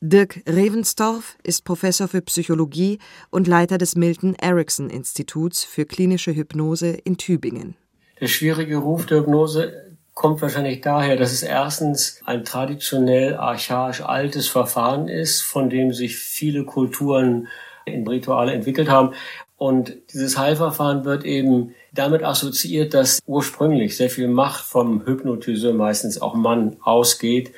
Dirk 0.00 0.40
Revenstorf 0.46 1.36
ist 1.42 1.64
Professor 1.64 2.08
für 2.08 2.22
Psychologie 2.22 2.98
und 3.30 3.46
Leiter 3.46 3.78
des 3.78 3.96
Milton 3.96 4.34
Erickson 4.34 4.90
Instituts 4.90 5.64
für 5.64 5.84
klinische 5.84 6.34
Hypnose 6.34 6.88
in 6.88 7.16
Tübingen. 7.16 7.76
Der 8.20 8.28
schwierige 8.28 8.76
Ruf 8.76 9.06
der 9.06 9.20
Hypnose 9.20 9.96
kommt 10.14 10.42
wahrscheinlich 10.42 10.80
daher, 10.80 11.16
dass 11.16 11.32
es 11.32 11.42
erstens 11.42 12.20
ein 12.24 12.44
traditionell 12.44 13.36
archaisch 13.36 14.02
altes 14.02 14.48
Verfahren 14.48 15.08
ist, 15.08 15.40
von 15.40 15.70
dem 15.70 15.92
sich 15.92 16.16
viele 16.16 16.64
Kulturen 16.64 17.48
in 17.86 18.06
Rituale 18.06 18.52
entwickelt 18.52 18.90
haben 18.90 19.14
und 19.60 19.94
dieses 20.14 20.38
Heilverfahren 20.38 21.04
wird 21.04 21.26
eben 21.26 21.74
damit 21.92 22.24
assoziiert, 22.24 22.94
dass 22.94 23.20
ursprünglich 23.26 23.94
sehr 23.94 24.08
viel 24.08 24.26
Macht 24.26 24.64
vom 24.64 25.04
Hypnotiseur, 25.04 25.74
meistens 25.74 26.18
auch 26.22 26.34
Mann, 26.34 26.78
ausgeht. 26.80 27.52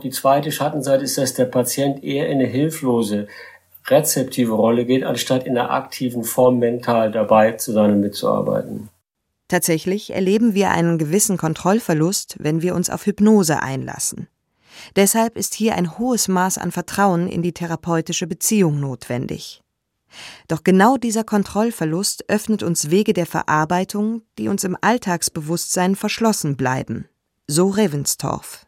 Die 0.00 0.10
zweite 0.10 0.52
Schattenseite 0.52 1.04
ist, 1.04 1.18
dass 1.18 1.34
der 1.34 1.46
Patient 1.46 2.02
eher 2.02 2.28
in 2.28 2.38
eine 2.38 2.46
hilflose, 2.46 3.28
rezeptive 3.88 4.52
Rolle 4.52 4.84
geht, 4.84 5.04
anstatt 5.04 5.46
in 5.46 5.56
einer 5.56 5.70
aktiven 5.70 6.24
Form 6.24 6.58
mental 6.58 7.10
dabei 7.10 7.52
zu 7.52 7.72
sein 7.72 7.92
und 7.92 8.00
mitzuarbeiten. 8.00 8.88
Tatsächlich 9.48 10.12
erleben 10.12 10.54
wir 10.54 10.70
einen 10.70 10.98
gewissen 10.98 11.36
Kontrollverlust, 11.36 12.36
wenn 12.40 12.62
wir 12.62 12.74
uns 12.74 12.90
auf 12.90 13.06
Hypnose 13.06 13.62
einlassen. 13.62 14.26
Deshalb 14.96 15.36
ist 15.36 15.54
hier 15.54 15.76
ein 15.76 15.98
hohes 15.98 16.28
Maß 16.28 16.58
an 16.58 16.72
Vertrauen 16.72 17.28
in 17.28 17.42
die 17.42 17.52
therapeutische 17.52 18.26
Beziehung 18.26 18.80
notwendig. 18.80 19.62
Doch 20.48 20.64
genau 20.64 20.96
dieser 20.96 21.24
Kontrollverlust 21.24 22.28
öffnet 22.28 22.62
uns 22.62 22.90
Wege 22.90 23.12
der 23.12 23.26
Verarbeitung, 23.26 24.22
die 24.38 24.48
uns 24.48 24.64
im 24.64 24.76
Alltagsbewusstsein 24.80 25.94
verschlossen 25.96 26.56
bleiben. 26.56 27.08
So 27.46 27.68
Revenstorf. 27.68 28.65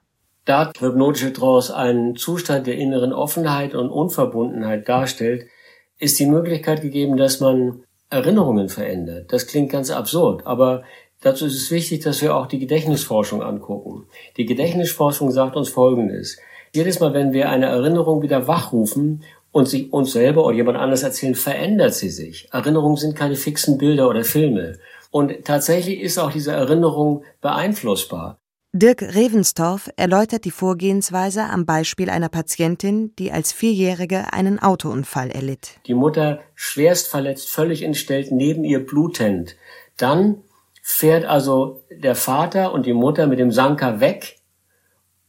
Da 0.48 0.72
hypnotische 0.78 1.34
Trance 1.34 1.76
einen 1.76 2.16
Zustand 2.16 2.66
der 2.66 2.76
inneren 2.76 3.12
Offenheit 3.12 3.74
und 3.74 3.90
Unverbundenheit 3.90 4.88
darstellt, 4.88 5.44
ist 5.98 6.18
die 6.18 6.24
Möglichkeit 6.24 6.80
gegeben, 6.80 7.18
dass 7.18 7.40
man 7.40 7.82
Erinnerungen 8.08 8.70
verändert. 8.70 9.30
Das 9.30 9.46
klingt 9.46 9.70
ganz 9.70 9.90
absurd, 9.90 10.46
aber 10.46 10.84
dazu 11.20 11.44
ist 11.44 11.56
es 11.56 11.70
wichtig, 11.70 12.02
dass 12.02 12.22
wir 12.22 12.34
auch 12.34 12.46
die 12.46 12.60
Gedächtnisforschung 12.60 13.42
angucken. 13.42 14.06
Die 14.38 14.46
Gedächtnisforschung 14.46 15.30
sagt 15.32 15.54
uns 15.54 15.68
Folgendes. 15.68 16.38
Jedes 16.74 16.98
Mal, 16.98 17.12
wenn 17.12 17.34
wir 17.34 17.50
eine 17.50 17.66
Erinnerung 17.66 18.22
wieder 18.22 18.48
wachrufen 18.48 19.24
und 19.52 19.68
sie 19.68 19.88
uns 19.88 20.12
selber 20.12 20.46
oder 20.46 20.56
jemand 20.56 20.78
anders 20.78 21.02
erzählen, 21.02 21.34
verändert 21.34 21.92
sie 21.92 22.08
sich. 22.08 22.48
Erinnerungen 22.52 22.96
sind 22.96 23.14
keine 23.14 23.36
fixen 23.36 23.76
Bilder 23.76 24.08
oder 24.08 24.24
Filme. 24.24 24.78
Und 25.10 25.44
tatsächlich 25.44 26.00
ist 26.00 26.16
auch 26.16 26.32
diese 26.32 26.52
Erinnerung 26.52 27.22
beeinflussbar. 27.42 28.38
Dirk 28.74 29.00
Revenstorf 29.00 29.88
erläutert 29.96 30.44
die 30.44 30.50
Vorgehensweise 30.50 31.44
am 31.44 31.64
Beispiel 31.64 32.10
einer 32.10 32.28
Patientin, 32.28 33.16
die 33.18 33.32
als 33.32 33.50
Vierjährige 33.50 34.34
einen 34.34 34.58
Autounfall 34.58 35.30
erlitt. 35.30 35.80
Die 35.86 35.94
Mutter 35.94 36.40
schwerst 36.54 37.08
verletzt, 37.08 37.48
völlig 37.48 37.82
entstellt, 37.82 38.30
neben 38.30 38.64
ihr 38.64 38.84
blutend. 38.84 39.56
Dann 39.96 40.42
fährt 40.82 41.24
also 41.24 41.82
der 41.90 42.14
Vater 42.14 42.74
und 42.74 42.84
die 42.84 42.92
Mutter 42.92 43.26
mit 43.26 43.38
dem 43.38 43.52
Sanker 43.52 44.00
weg 44.00 44.36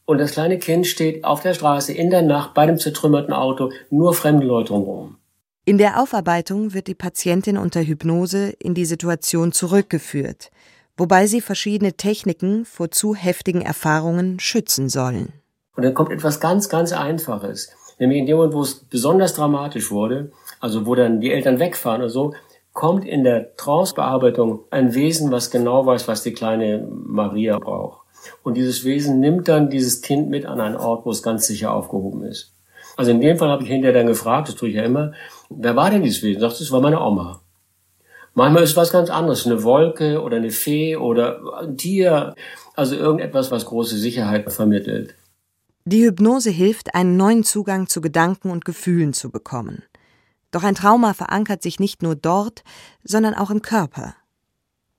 und 0.04 0.18
das 0.18 0.32
kleine 0.32 0.58
Kind 0.58 0.86
steht 0.86 1.24
auf 1.24 1.40
der 1.40 1.54
Straße 1.54 1.94
in 1.94 2.10
der 2.10 2.22
Nacht 2.22 2.52
bei 2.52 2.66
dem 2.66 2.76
zertrümmerten 2.76 3.32
Auto, 3.32 3.70
nur 3.88 4.12
fremde 4.12 4.46
Leute 4.46 4.68
drumherum. 4.68 5.16
In 5.64 5.78
der 5.78 6.02
Aufarbeitung 6.02 6.74
wird 6.74 6.88
die 6.88 6.94
Patientin 6.94 7.56
unter 7.56 7.80
Hypnose 7.80 8.50
in 8.58 8.74
die 8.74 8.84
Situation 8.84 9.52
zurückgeführt 9.52 10.50
wobei 11.00 11.26
sie 11.26 11.40
verschiedene 11.40 11.94
Techniken 11.94 12.66
vor 12.66 12.90
zu 12.90 13.14
heftigen 13.14 13.62
Erfahrungen 13.62 14.38
schützen 14.38 14.90
sollen. 14.90 15.32
Und 15.74 15.84
dann 15.84 15.94
kommt 15.94 16.12
etwas 16.12 16.40
ganz, 16.40 16.68
ganz 16.68 16.92
Einfaches. 16.92 17.70
Nämlich 17.98 18.18
in 18.18 18.26
dem 18.26 18.36
Moment, 18.36 18.54
wo 18.54 18.60
es 18.60 18.74
besonders 18.74 19.32
dramatisch 19.34 19.90
wurde, 19.90 20.30
also 20.60 20.84
wo 20.84 20.94
dann 20.94 21.20
die 21.20 21.32
Eltern 21.32 21.58
wegfahren 21.58 22.02
oder 22.02 22.10
so, 22.10 22.34
kommt 22.74 23.06
in 23.06 23.24
der 23.24 23.56
Trancebearbeitung 23.56 24.60
ein 24.70 24.94
Wesen, 24.94 25.32
was 25.32 25.50
genau 25.50 25.86
weiß, 25.86 26.06
was 26.06 26.22
die 26.22 26.34
kleine 26.34 26.86
Maria 26.90 27.58
braucht. 27.58 28.00
Und 28.42 28.58
dieses 28.58 28.84
Wesen 28.84 29.20
nimmt 29.20 29.48
dann 29.48 29.70
dieses 29.70 30.02
Kind 30.02 30.28
mit 30.28 30.44
an 30.44 30.60
einen 30.60 30.76
Ort, 30.76 31.06
wo 31.06 31.10
es 31.10 31.22
ganz 31.22 31.46
sicher 31.46 31.72
aufgehoben 31.72 32.24
ist. 32.24 32.52
Also 32.98 33.10
in 33.10 33.22
dem 33.22 33.38
Fall 33.38 33.48
habe 33.48 33.62
ich 33.62 33.70
hinterher 33.70 33.98
dann 33.98 34.06
gefragt, 34.06 34.48
das 34.48 34.54
tue 34.54 34.68
ich 34.68 34.74
ja 34.74 34.82
immer, 34.82 35.12
wer 35.48 35.76
war 35.76 35.90
denn 35.90 36.02
dieses 36.02 36.22
Wesen? 36.22 36.40
Sagt, 36.40 36.60
das 36.60 36.70
war 36.70 36.82
meine 36.82 37.00
Oma. 37.00 37.40
Manchmal 38.34 38.62
ist 38.62 38.76
was 38.76 38.92
ganz 38.92 39.10
anderes, 39.10 39.46
eine 39.46 39.62
Wolke 39.62 40.22
oder 40.22 40.36
eine 40.36 40.50
Fee 40.50 40.96
oder 40.96 41.40
ein 41.60 41.76
Tier, 41.76 42.34
also 42.74 42.94
irgendetwas, 42.94 43.50
was 43.50 43.66
große 43.66 43.96
Sicherheit 43.98 44.50
vermittelt. 44.52 45.14
Die 45.84 46.04
Hypnose 46.04 46.50
hilft, 46.50 46.94
einen 46.94 47.16
neuen 47.16 47.42
Zugang 47.42 47.88
zu 47.88 48.00
Gedanken 48.00 48.50
und 48.50 48.64
Gefühlen 48.64 49.12
zu 49.12 49.30
bekommen. 49.30 49.82
Doch 50.50 50.62
ein 50.62 50.74
Trauma 50.74 51.14
verankert 51.14 51.62
sich 51.62 51.80
nicht 51.80 52.02
nur 52.02 52.14
dort, 52.14 52.62
sondern 53.02 53.34
auch 53.34 53.50
im 53.50 53.62
Körper. 53.62 54.14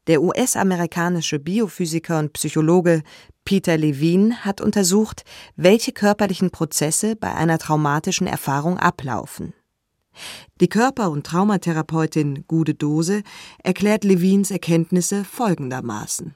Der 0.07 0.21
US-amerikanische 0.21 1.39
Biophysiker 1.39 2.19
und 2.19 2.33
Psychologe 2.33 3.03
Peter 3.45 3.77
Levine 3.77 4.43
hat 4.43 4.59
untersucht, 4.59 5.23
welche 5.55 5.91
körperlichen 5.91 6.51
Prozesse 6.51 7.15
bei 7.15 7.33
einer 7.33 7.59
traumatischen 7.59 8.27
Erfahrung 8.27 8.77
ablaufen. 8.77 9.53
Die 10.59 10.69
Körper- 10.69 11.09
und 11.09 11.25
Traumatherapeutin 11.25 12.45
Gude 12.47 12.73
Dose 12.73 13.23
erklärt 13.63 14.03
Levins 14.03 14.51
Erkenntnisse 14.51 15.23
folgendermaßen. 15.23 16.35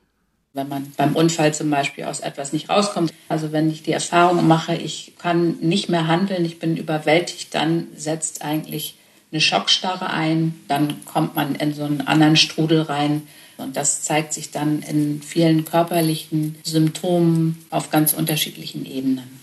Wenn 0.53 0.69
man 0.69 0.93
beim 0.95 1.15
Unfall 1.15 1.53
zum 1.53 1.69
Beispiel 1.69 2.05
aus 2.05 2.21
etwas 2.21 2.53
nicht 2.53 2.69
rauskommt, 2.69 3.13
also 3.27 3.51
wenn 3.51 3.69
ich 3.69 3.83
die 3.83 3.91
Erfahrung 3.91 4.47
mache, 4.47 4.73
ich 4.73 5.13
kann 5.17 5.57
nicht 5.59 5.89
mehr 5.89 6.07
handeln, 6.07 6.45
ich 6.45 6.59
bin 6.59 6.77
überwältigt, 6.77 7.53
dann 7.53 7.87
setzt 7.95 8.41
eigentlich 8.41 8.97
eine 9.31 9.41
Schockstarre 9.41 10.09
ein, 10.09 10.55
dann 10.69 11.03
kommt 11.05 11.35
man 11.35 11.55
in 11.55 11.73
so 11.73 11.83
einen 11.83 12.01
anderen 12.01 12.37
Strudel 12.37 12.83
rein 12.83 13.23
und 13.57 13.75
das 13.75 14.03
zeigt 14.03 14.31
sich 14.31 14.51
dann 14.51 14.81
in 14.81 15.21
vielen 15.21 15.65
körperlichen 15.65 16.55
Symptomen 16.63 17.65
auf 17.69 17.89
ganz 17.89 18.13
unterschiedlichen 18.13 18.85
Ebenen. 18.85 19.34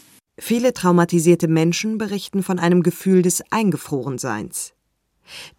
Viele 0.44 0.72
traumatisierte 0.72 1.46
Menschen 1.46 1.98
berichten 1.98 2.42
von 2.42 2.59
einem 2.59 2.83
Gefühl 2.83 3.22
des 3.22 3.44
Eingefrorenseins. 3.52 4.72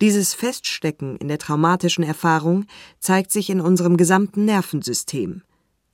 Dieses 0.02 0.34
Feststecken 0.34 1.16
in 1.16 1.30
der 1.30 1.40
traumatischen 1.40 2.04
Erfahrung 2.04 2.66
zeigt 3.00 3.32
sich 3.32 3.50
in 3.50 3.62
unserem 3.62 3.96
gesamten 3.96 4.44
Nervensystem, 4.44 5.44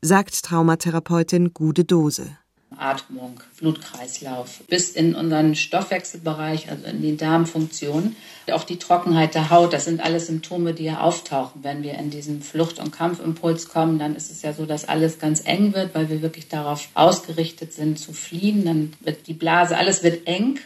sagt 0.02 0.44
Traumatherapeutin 0.44 1.54
Gude 1.54 1.86
Dose. 1.86 2.36
Atmung, 2.80 3.42
Blutkreislauf, 3.58 4.62
bis 4.68 4.92
in 4.92 5.16
unseren 5.16 5.56
Stoffwechselbereich, 5.56 6.70
also 6.70 6.86
in 6.86 7.02
die 7.02 7.18
Darmfunktion. 7.18 8.16
Auch 8.52 8.64
die 8.64 8.80
Trockenheit 8.80 9.36
der 9.36 9.50
Haut, 9.50 9.74
das 9.74 9.86
sind 9.86 10.02
alles 10.02 10.28
Symptome, 10.28 10.74
die 10.74 10.86
ja 10.86 11.02
auftauchen. 11.02 11.64
Wenn 11.64 11.84
wir 11.84 11.94
in 11.96 12.10
diesen 12.10 12.42
Flucht- 12.42 12.80
und 12.80 12.92
Kampfimpuls 12.92 13.70
kommen, 13.70 14.00
dann 14.00 14.16
ist 14.16 14.32
es 14.32 14.42
ja 14.42 14.54
so, 14.54 14.66
dass 14.66 14.88
alles 14.88 15.20
ganz 15.20 15.42
eng 15.46 15.74
wird, 15.74 15.94
weil 15.94 16.10
wir 16.10 16.22
wirklich 16.22 16.48
darauf 16.48 16.88
ausgerichtet 16.94 17.74
sind 17.74 18.00
zu 18.00 18.14
fliehen. 18.14 18.66
Dann 18.66 18.94
wird 19.02 19.28
die 19.28 19.34
Blase, 19.34 19.78
alles 19.78 20.04
wird 20.04 20.26
eng. 20.26 20.60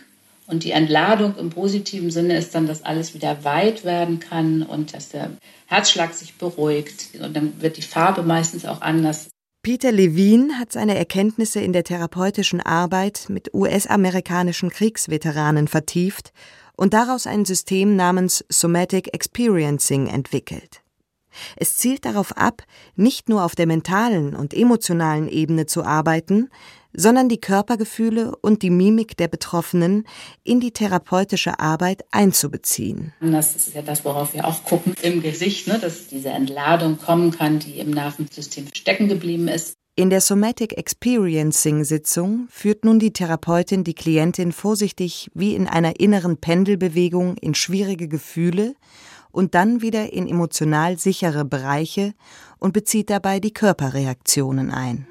Und 0.45 0.63
die 0.63 0.71
Entladung 0.71 1.37
im 1.37 1.49
positiven 1.49 2.11
Sinne 2.11 2.37
ist 2.37 2.53
dann, 2.53 2.67
dass 2.67 2.83
alles 2.83 3.13
wieder 3.13 3.43
weit 3.43 3.85
werden 3.85 4.19
kann 4.19 4.63
und 4.63 4.93
dass 4.93 5.09
der 5.09 5.31
Herzschlag 5.67 6.13
sich 6.13 6.35
beruhigt. 6.35 7.07
Und 7.19 7.35
dann 7.35 7.61
wird 7.61 7.77
die 7.77 7.81
Farbe 7.81 8.23
meistens 8.23 8.65
auch 8.65 8.81
anders. 8.81 9.29
Peter 9.65 9.93
Levine 9.93 10.59
hat 10.59 10.73
seine 10.73 10.97
Erkenntnisse 10.97 11.61
in 11.61 11.71
der 11.71 11.85
therapeutischen 11.85 12.59
Arbeit 12.59 13.27
mit 13.29 13.53
US-amerikanischen 13.53 14.69
Kriegsveteranen 14.69 15.69
vertieft 15.69 16.33
und 16.75 16.93
daraus 16.93 17.27
ein 17.27 17.45
System 17.45 17.95
namens 17.95 18.43
Somatic 18.49 19.13
Experiencing 19.13 20.07
entwickelt. 20.07 20.82
Es 21.55 21.77
zielt 21.77 22.05
darauf 22.05 22.35
ab, 22.37 22.63
nicht 22.95 23.29
nur 23.29 23.43
auf 23.43 23.55
der 23.55 23.67
mentalen 23.67 24.35
und 24.35 24.53
emotionalen 24.53 25.27
Ebene 25.27 25.65
zu 25.65 25.83
arbeiten, 25.83 26.49
sondern 26.93 27.27
die 27.27 27.41
Körpergefühle 27.41 28.35
und 28.41 28.61
die 28.61 28.69
Mimik 28.69 29.17
der 29.17 29.27
Betroffenen 29.27 30.05
in 30.43 30.59
die 30.59 30.71
therapeutische 30.71 31.59
Arbeit 31.59 32.03
einzubeziehen. 32.11 33.13
Das 33.19 33.55
ist 33.55 33.73
ja 33.73 33.81
das, 33.81 34.05
worauf 34.05 34.33
wir 34.33 34.47
auch 34.47 34.63
gucken 34.63 34.93
im 35.01 35.21
Gesicht, 35.21 35.67
ne, 35.67 35.79
dass 35.79 36.07
diese 36.07 36.29
Entladung 36.29 36.99
kommen 36.99 37.31
kann, 37.31 37.59
die 37.59 37.79
im 37.79 37.91
Nervensystem 37.91 38.67
stecken 38.73 39.07
geblieben 39.07 39.47
ist. 39.47 39.73
In 39.95 40.09
der 40.09 40.21
Somatic 40.21 40.75
Experiencing 40.75 41.83
Sitzung 41.83 42.47
führt 42.49 42.83
nun 42.83 42.97
die 42.97 43.13
Therapeutin 43.13 43.83
die 43.83 43.93
Klientin 43.93 44.51
vorsichtig 44.51 45.29
wie 45.35 45.53
in 45.53 45.67
einer 45.67 45.99
inneren 45.99 46.37
Pendelbewegung 46.37 47.37
in 47.37 47.53
schwierige 47.53 48.07
Gefühle 48.07 48.73
und 49.33 49.55
dann 49.55 49.81
wieder 49.81 50.13
in 50.13 50.29
emotional 50.29 50.97
sichere 50.97 51.43
Bereiche 51.43 52.13
und 52.59 52.71
bezieht 52.71 53.09
dabei 53.09 53.41
die 53.41 53.51
Körperreaktionen 53.51 54.71
ein. 54.71 55.07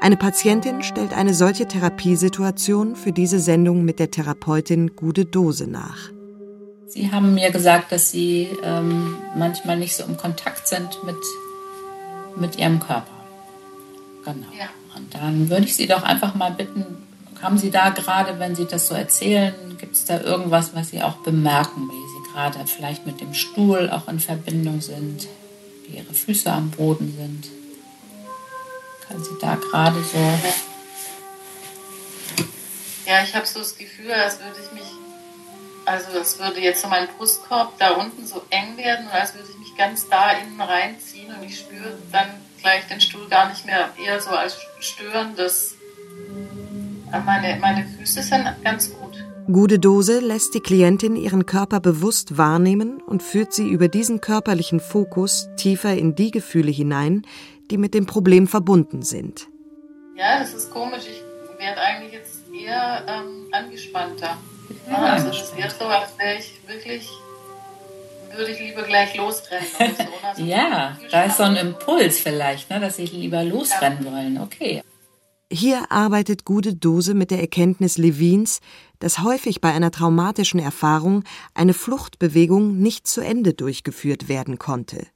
Eine 0.00 0.16
Patientin 0.16 0.82
stellt 0.82 1.12
eine 1.12 1.34
solche 1.34 1.66
Therapiesituation 1.66 2.96
für 2.96 3.12
diese 3.12 3.40
Sendung 3.40 3.84
mit 3.84 3.98
der 3.98 4.10
Therapeutin 4.10 4.96
Gude 4.96 5.26
Dose 5.26 5.66
nach. 5.66 6.10
Sie 6.86 7.12
haben 7.12 7.34
mir 7.34 7.50
gesagt, 7.50 7.92
dass 7.92 8.10
Sie 8.10 8.48
ähm, 8.62 9.16
manchmal 9.36 9.76
nicht 9.76 9.94
so 9.94 10.04
im 10.04 10.16
Kontakt 10.16 10.66
sind 10.68 11.04
mit, 11.04 11.16
mit 12.36 12.56
Ihrem 12.56 12.80
Körper. 12.80 13.12
Genau. 14.24 14.46
Ja. 14.58 14.68
Und 14.96 15.14
dann 15.14 15.50
würde 15.50 15.64
ich 15.64 15.76
Sie 15.76 15.86
doch 15.86 16.02
einfach 16.02 16.34
mal 16.34 16.52
bitten, 16.52 16.86
haben 17.42 17.58
Sie 17.58 17.70
da 17.70 17.90
gerade, 17.90 18.38
wenn 18.38 18.54
Sie 18.54 18.64
das 18.64 18.88
so 18.88 18.94
erzählen, 18.94 19.54
gibt 19.78 19.94
es 19.94 20.06
da 20.06 20.20
irgendwas, 20.20 20.74
was 20.74 20.90
Sie 20.90 21.02
auch 21.02 21.16
bemerken, 21.16 21.88
wie 21.90 22.07
gerade 22.38 22.66
vielleicht 22.68 23.04
mit 23.04 23.20
dem 23.20 23.34
Stuhl 23.34 23.90
auch 23.90 24.06
in 24.06 24.20
Verbindung 24.20 24.80
sind, 24.80 25.26
wie 25.84 25.96
Ihre 25.96 26.14
Füße 26.14 26.50
am 26.52 26.70
Boden 26.70 27.12
sind? 27.18 27.48
Kann 29.08 29.24
sie 29.24 29.36
da 29.40 29.56
gerade 29.56 30.00
so. 30.04 30.18
Ja, 33.06 33.24
ich 33.24 33.34
habe 33.34 33.44
so 33.44 33.58
das 33.58 33.76
Gefühl, 33.76 34.12
als 34.12 34.38
würde 34.38 34.56
ich 34.64 34.72
mich, 34.72 34.88
also 35.84 36.16
als 36.16 36.38
würde 36.38 36.60
jetzt 36.60 36.82
so 36.82 36.88
mein 36.88 37.08
Brustkorb 37.08 37.76
da 37.78 37.92
unten 37.92 38.24
so 38.24 38.42
eng 38.50 38.76
werden 38.76 39.06
und 39.06 39.12
als 39.12 39.34
würde 39.34 39.48
ich 39.50 39.58
mich 39.58 39.76
ganz 39.76 40.08
da 40.08 40.30
innen 40.32 40.60
reinziehen 40.60 41.34
und 41.34 41.42
ich 41.42 41.58
spüre 41.58 41.98
dann 42.12 42.28
gleich 42.60 42.86
den 42.86 43.00
Stuhl 43.00 43.28
gar 43.28 43.48
nicht 43.48 43.64
mehr 43.64 43.90
eher 44.00 44.20
so 44.20 44.30
als 44.30 44.56
störendes. 44.78 45.74
Meine, 47.10 47.56
meine 47.56 47.84
Füße 47.84 48.22
sind 48.22 48.46
ganz 48.62 48.92
gut. 48.92 49.27
Gude 49.50 49.78
Dose 49.78 50.20
lässt 50.20 50.52
die 50.52 50.60
Klientin 50.60 51.16
ihren 51.16 51.46
Körper 51.46 51.80
bewusst 51.80 52.36
wahrnehmen 52.36 53.00
und 53.00 53.22
führt 53.22 53.54
sie 53.54 53.66
über 53.66 53.88
diesen 53.88 54.20
körperlichen 54.20 54.78
Fokus 54.78 55.48
tiefer 55.56 55.94
in 55.94 56.14
die 56.14 56.30
Gefühle 56.30 56.70
hinein, 56.70 57.22
die 57.70 57.78
mit 57.78 57.94
dem 57.94 58.04
Problem 58.04 58.46
verbunden 58.46 59.00
sind. 59.00 59.48
Ja, 60.16 60.40
das 60.40 60.52
ist 60.52 60.70
komisch. 60.70 61.04
Ich 61.10 61.22
werde 61.58 61.80
eigentlich 61.80 62.12
jetzt 62.12 62.42
eher 62.52 63.02
ähm, 63.08 63.46
angespannter. 63.50 64.36
Ja, 64.86 64.96
also 65.14 65.28
das 65.28 65.56
wäre 65.56 65.70
so, 65.70 65.86
als 65.86 66.18
wäre 66.18 66.38
ich 66.38 66.60
wirklich, 66.66 67.08
würde 68.36 68.52
ich 68.52 68.60
lieber 68.60 68.82
gleich 68.82 69.16
losrennen. 69.16 69.66
Oder 69.78 69.94
so. 69.96 70.26
Also 70.26 70.42
ja, 70.42 70.98
da 71.10 71.24
ist 71.24 71.38
so 71.38 71.44
ein 71.44 71.56
Impuls 71.56 72.18
vielleicht, 72.18 72.68
ne, 72.68 72.80
dass 72.80 72.96
sie 72.96 73.06
lieber 73.06 73.42
losrennen 73.44 74.04
ja. 74.04 74.12
wollen. 74.12 74.40
Okay. 74.42 74.82
Hier 75.50 75.90
arbeitet 75.90 76.44
Gude 76.44 76.74
Dose 76.74 77.14
mit 77.14 77.30
der 77.30 77.40
Erkenntnis 77.40 77.96
Levins, 77.96 78.60
dass 78.98 79.20
häufig 79.20 79.62
bei 79.62 79.72
einer 79.72 79.90
traumatischen 79.90 80.60
Erfahrung 80.60 81.24
eine 81.54 81.72
Fluchtbewegung 81.72 82.76
nicht 82.78 83.06
zu 83.06 83.22
Ende 83.22 83.54
durchgeführt 83.54 84.28
werden 84.28 84.58
konnte. 84.58 85.06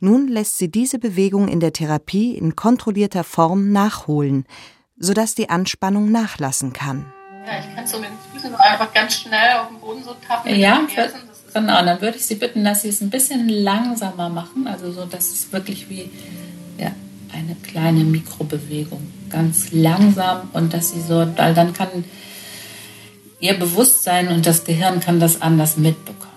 Nun 0.00 0.28
lässt 0.28 0.56
sie 0.56 0.70
diese 0.70 0.98
Bewegung 0.98 1.46
in 1.46 1.60
der 1.60 1.74
Therapie 1.74 2.34
in 2.36 2.56
kontrollierter 2.56 3.22
Form 3.22 3.70
nachholen, 3.70 4.46
sodass 4.96 5.34
die 5.34 5.50
Anspannung 5.50 6.10
nachlassen 6.10 6.72
kann. 6.72 7.12
Ja, 7.46 7.60
ich 7.60 7.74
kann 7.74 7.86
so 7.86 7.98
mit 7.98 8.08
den 8.08 8.32
Füßen 8.32 8.54
einfach 8.54 8.94
ganz 8.94 9.14
schnell 9.14 9.58
auf 9.58 9.68
dem 9.68 9.78
Boden 9.78 10.02
so 10.02 10.16
tappen. 10.26 10.54
Ja, 10.58 10.80
genau. 11.52 11.84
Dann 11.84 12.00
würde 12.00 12.16
ich 12.16 12.24
Sie 12.24 12.36
bitten, 12.36 12.64
dass 12.64 12.82
Sie 12.82 12.88
es 12.88 13.02
ein 13.02 13.10
bisschen 13.10 13.46
langsamer 13.48 14.30
machen, 14.30 14.66
also 14.66 14.90
so, 14.90 15.04
dass 15.04 15.30
es 15.30 15.52
wirklich 15.52 15.90
wie 15.90 16.10
ja, 16.78 16.92
eine 17.32 17.54
kleine 17.54 18.04
Mikrobewegung, 18.04 19.12
ganz 19.30 19.72
langsam 19.72 20.50
und 20.52 20.72
dass 20.72 20.90
sie 20.90 21.00
so, 21.00 21.26
weil 21.36 21.54
dann 21.54 21.72
kann 21.72 22.04
ihr 23.40 23.58
Bewusstsein 23.58 24.28
und 24.28 24.46
das 24.46 24.64
Gehirn 24.64 25.00
kann 25.00 25.20
das 25.20 25.42
anders 25.42 25.76
mitbekommen. 25.76 26.30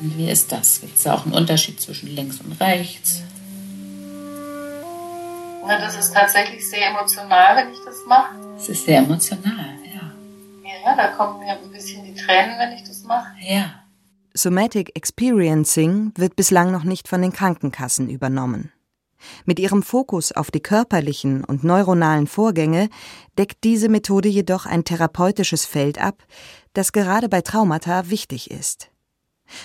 Und 0.00 0.16
wie 0.16 0.30
ist 0.30 0.52
das? 0.52 0.80
Gibt 0.80 0.96
es 0.96 1.02
da 1.02 1.14
auch 1.14 1.24
einen 1.24 1.34
Unterschied 1.34 1.80
zwischen 1.80 2.14
links 2.14 2.40
und 2.40 2.60
rechts? 2.60 3.22
Na, 5.66 5.78
das 5.78 5.96
ist 5.98 6.14
tatsächlich 6.14 6.68
sehr 6.68 6.88
emotional, 6.88 7.56
wenn 7.56 7.72
ich 7.72 7.78
das 7.84 7.96
mache. 8.06 8.34
Es 8.56 8.68
ist 8.68 8.86
sehr 8.86 8.98
emotional, 8.98 9.74
ja. 9.84 10.12
Ja, 10.84 10.96
da 10.96 11.08
kommen 11.08 11.40
mir 11.40 11.52
ein 11.52 11.70
bisschen 11.70 12.04
die 12.04 12.14
Tränen, 12.14 12.58
wenn 12.58 12.72
ich 12.72 12.84
das 12.84 13.02
mache. 13.02 13.26
Ja. 13.40 13.82
Somatic 14.34 14.96
Experiencing 14.96 16.12
wird 16.16 16.36
bislang 16.36 16.70
noch 16.70 16.84
nicht 16.84 17.08
von 17.08 17.20
den 17.20 17.32
Krankenkassen 17.32 18.08
übernommen. 18.08 18.72
Mit 19.44 19.58
ihrem 19.58 19.82
Fokus 19.82 20.32
auf 20.32 20.50
die 20.50 20.60
körperlichen 20.60 21.44
und 21.44 21.64
neuronalen 21.64 22.26
Vorgänge 22.26 22.88
deckt 23.36 23.64
diese 23.64 23.88
Methode 23.88 24.28
jedoch 24.28 24.66
ein 24.66 24.84
therapeutisches 24.84 25.64
Feld 25.64 26.00
ab, 26.00 26.22
das 26.72 26.92
gerade 26.92 27.28
bei 27.28 27.40
Traumata 27.40 28.10
wichtig 28.10 28.50
ist. 28.50 28.90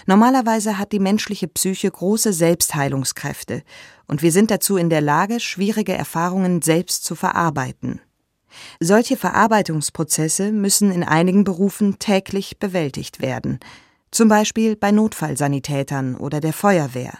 Normalerweise 0.05 0.77
hat 0.77 0.91
die 0.91 0.99
menschliche 0.99 1.47
Psyche 1.47 1.91
große 1.91 2.33
Selbstheilungskräfte, 2.33 3.63
und 4.07 4.21
wir 4.21 4.31
sind 4.31 4.51
dazu 4.51 4.77
in 4.77 4.89
der 4.89 5.01
Lage, 5.01 5.39
schwierige 5.39 5.93
Erfahrungen 5.93 6.61
selbst 6.61 7.03
zu 7.03 7.15
verarbeiten. 7.15 8.01
Solche 8.79 9.17
Verarbeitungsprozesse 9.17 10.51
müssen 10.51 10.91
in 10.91 11.03
einigen 11.03 11.43
Berufen 11.43 11.99
täglich 11.99 12.59
bewältigt 12.59 13.21
werden, 13.21 13.59
zum 14.11 14.29
Beispiel 14.29 14.75
bei 14.75 14.91
Notfallsanitätern 14.91 16.15
oder 16.15 16.39
der 16.39 16.53
Feuerwehr. 16.53 17.17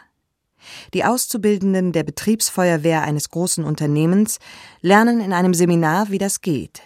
Die 0.94 1.04
Auszubildenden 1.06 1.92
der 1.92 2.04
Betriebsfeuerwehr 2.04 3.04
eines 3.04 3.30
großen 3.30 3.64
Unternehmens 3.64 4.40
lernen 4.82 5.20
in 5.22 5.34
einem 5.34 5.54
Seminar, 5.54 6.10
wie 6.10 6.18
das 6.18 6.42
geht. 6.42 6.82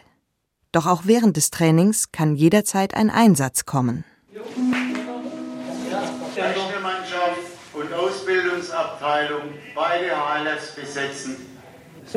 Doch 0.72 0.86
auch 0.86 1.04
während 1.06 1.38
des 1.38 1.50
Trainings 1.50 2.12
kann 2.12 2.36
jederzeit 2.36 2.94
ein 2.94 3.10
Einsatz 3.10 3.66
kommen. 3.66 4.04
Rechnermannschaft 6.36 7.40
und 7.74 7.94
Ausbildungsabteilung 7.94 9.42
beide 9.74 10.12
HLS 10.12 10.76
besetzen. 10.76 11.38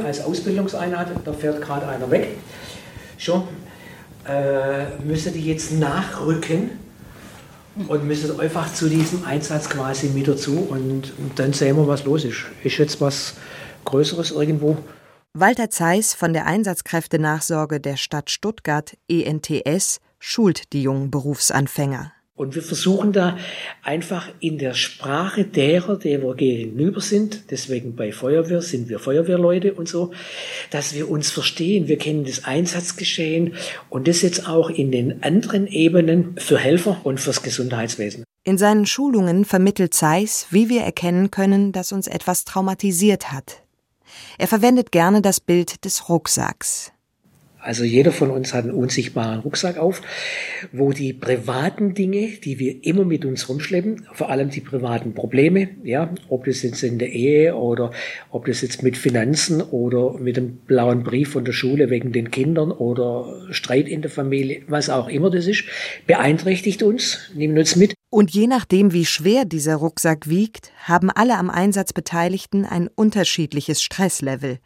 Als 0.04 0.20
Ausbildungseinheit, 0.20 1.08
da 1.24 1.32
fährt 1.32 1.60
gerade 1.62 1.88
einer 1.88 2.10
weg. 2.10 2.38
Schon 3.18 3.48
äh, 4.28 4.96
müsste 5.02 5.30
die 5.32 5.44
jetzt 5.44 5.72
nachrücken 5.72 6.78
und 7.88 8.04
müssen 8.04 8.38
einfach 8.38 8.72
zu 8.72 8.88
diesem 8.88 9.24
Einsatz 9.24 9.68
quasi 9.68 10.08
mit 10.08 10.28
dazu 10.28 10.58
und, 10.58 11.12
und 11.18 11.38
dann 11.38 11.52
sehen 11.52 11.76
wir, 11.76 11.86
was 11.86 12.04
los 12.04 12.24
ist. 12.24 12.44
Ist 12.62 12.78
jetzt 12.78 13.00
was 13.00 13.34
Größeres 13.84 14.30
irgendwo? 14.30 14.76
Walter 15.32 15.70
Zeiss 15.70 16.12
von 16.12 16.32
der 16.32 16.46
Einsatzkräftenachsorge 16.46 17.80
der 17.80 17.96
Stadt 17.96 18.30
Stuttgart 18.30 18.96
ENTS 19.08 20.00
schult 20.18 20.72
die 20.72 20.82
jungen 20.82 21.10
Berufsanfänger. 21.10 22.12
Und 22.40 22.54
wir 22.54 22.62
versuchen 22.62 23.12
da 23.12 23.36
einfach 23.82 24.30
in 24.40 24.56
der 24.56 24.72
Sprache 24.72 25.44
derer, 25.44 25.98
der 25.98 26.22
wir 26.22 26.34
gegenüber 26.34 27.02
sind, 27.02 27.50
deswegen 27.50 27.96
bei 27.96 28.12
Feuerwehr 28.12 28.62
sind 28.62 28.88
wir 28.88 28.98
Feuerwehrleute 28.98 29.74
und 29.74 29.90
so, 29.90 30.12
dass 30.70 30.94
wir 30.94 31.10
uns 31.10 31.30
verstehen. 31.30 31.86
Wir 31.86 31.98
kennen 31.98 32.24
das 32.24 32.46
Einsatzgeschehen 32.46 33.56
und 33.90 34.08
das 34.08 34.22
jetzt 34.22 34.48
auch 34.48 34.70
in 34.70 34.90
den 34.90 35.22
anderen 35.22 35.66
Ebenen 35.66 36.34
für 36.38 36.56
Helfer 36.56 37.02
und 37.04 37.20
fürs 37.20 37.42
Gesundheitswesen. 37.42 38.24
In 38.42 38.56
seinen 38.56 38.86
Schulungen 38.86 39.44
vermittelt 39.44 39.92
Zeiss, 39.92 40.46
wie 40.48 40.70
wir 40.70 40.80
erkennen 40.80 41.30
können, 41.30 41.72
dass 41.72 41.92
uns 41.92 42.06
etwas 42.06 42.46
traumatisiert 42.46 43.32
hat. 43.32 43.60
Er 44.38 44.48
verwendet 44.48 44.92
gerne 44.92 45.20
das 45.20 45.40
Bild 45.40 45.84
des 45.84 46.08
Rucksacks. 46.08 46.90
Also 47.62 47.84
jeder 47.84 48.10
von 48.10 48.30
uns 48.30 48.54
hat 48.54 48.64
einen 48.64 48.72
unsichtbaren 48.72 49.40
Rucksack 49.40 49.76
auf, 49.76 50.00
wo 50.72 50.92
die 50.92 51.12
privaten 51.12 51.94
Dinge, 51.94 52.28
die 52.42 52.58
wir 52.58 52.84
immer 52.84 53.04
mit 53.04 53.24
uns 53.24 53.48
rumschleppen, 53.48 54.06
vor 54.12 54.30
allem 54.30 54.50
die 54.50 54.62
privaten 54.62 55.12
Probleme, 55.12 55.68
ja, 55.84 56.12
ob 56.28 56.46
das 56.46 56.62
jetzt 56.62 56.82
in 56.82 56.98
der 56.98 57.10
Ehe 57.10 57.54
oder 57.54 57.90
ob 58.30 58.46
das 58.46 58.62
jetzt 58.62 58.82
mit 58.82 58.96
Finanzen 58.96 59.60
oder 59.60 60.18
mit 60.18 60.36
dem 60.38 60.56
blauen 60.56 61.02
Brief 61.02 61.32
von 61.32 61.44
der 61.44 61.52
Schule 61.52 61.90
wegen 61.90 62.12
den 62.12 62.30
Kindern 62.30 62.72
oder 62.72 63.46
Streit 63.50 63.88
in 63.88 64.00
der 64.00 64.10
Familie, 64.10 64.62
was 64.68 64.88
auch 64.88 65.08
immer 65.08 65.30
das 65.30 65.46
ist, 65.46 65.64
beeinträchtigt 66.06 66.82
uns, 66.82 67.30
nehmen 67.34 67.58
uns 67.58 67.76
mit. 67.76 67.94
Und 68.08 68.30
je 68.30 68.46
nachdem, 68.46 68.92
wie 68.92 69.04
schwer 69.04 69.44
dieser 69.44 69.76
Rucksack 69.76 70.28
wiegt, 70.28 70.72
haben 70.84 71.10
alle 71.10 71.36
am 71.36 71.50
Einsatz 71.50 71.92
Beteiligten 71.92 72.64
ein 72.64 72.88
unterschiedliches 72.88 73.82
Stresslevel 73.82 74.58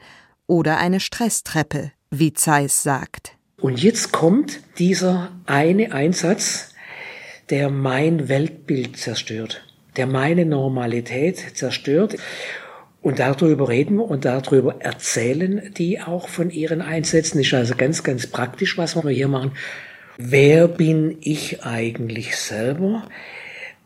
oder 0.47 0.79
eine 0.79 1.01
Stresstreppe, 1.01 1.93
wie 2.18 2.33
Zeiss 2.33 2.83
sagt. 2.83 3.33
Und 3.61 3.83
jetzt 3.83 4.12
kommt 4.12 4.61
dieser 4.79 5.33
eine 5.46 5.92
Einsatz, 5.92 6.74
der 7.50 7.70
mein 7.70 8.29
Weltbild 8.29 8.96
zerstört, 8.96 9.64
der 9.96 10.07
meine 10.07 10.44
Normalität 10.44 11.57
zerstört. 11.57 12.16
Und 13.00 13.18
darüber 13.18 13.68
reden 13.68 13.96
wir 13.96 14.05
und 14.05 14.24
darüber 14.24 14.81
erzählen 14.81 15.72
die 15.77 16.00
auch 16.00 16.29
von 16.29 16.50
ihren 16.50 16.81
Einsätzen. 16.81 17.40
Ist 17.40 17.53
also 17.53 17.74
ganz, 17.74 18.03
ganz 18.03 18.27
praktisch, 18.27 18.79
was 18.79 18.96
wir 18.96 19.11
hier 19.11 19.29
machen. 19.29 19.53
Wer 20.16 20.68
bin 20.68 21.18
ich 21.20 21.64
eigentlich 21.64 22.37
selber? 22.37 23.09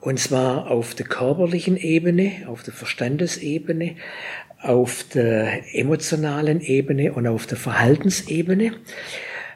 Und 0.00 0.20
zwar 0.20 0.70
auf 0.70 0.94
der 0.94 1.06
körperlichen 1.06 1.76
Ebene, 1.76 2.46
auf 2.46 2.62
der 2.62 2.72
Verstandesebene, 2.72 3.96
auf 4.62 5.04
der 5.12 5.74
emotionalen 5.74 6.61
Ebene 6.61 7.12
und 7.12 7.26
auf 7.26 7.46
der 7.46 7.58
Verhaltensebene. 7.58 8.72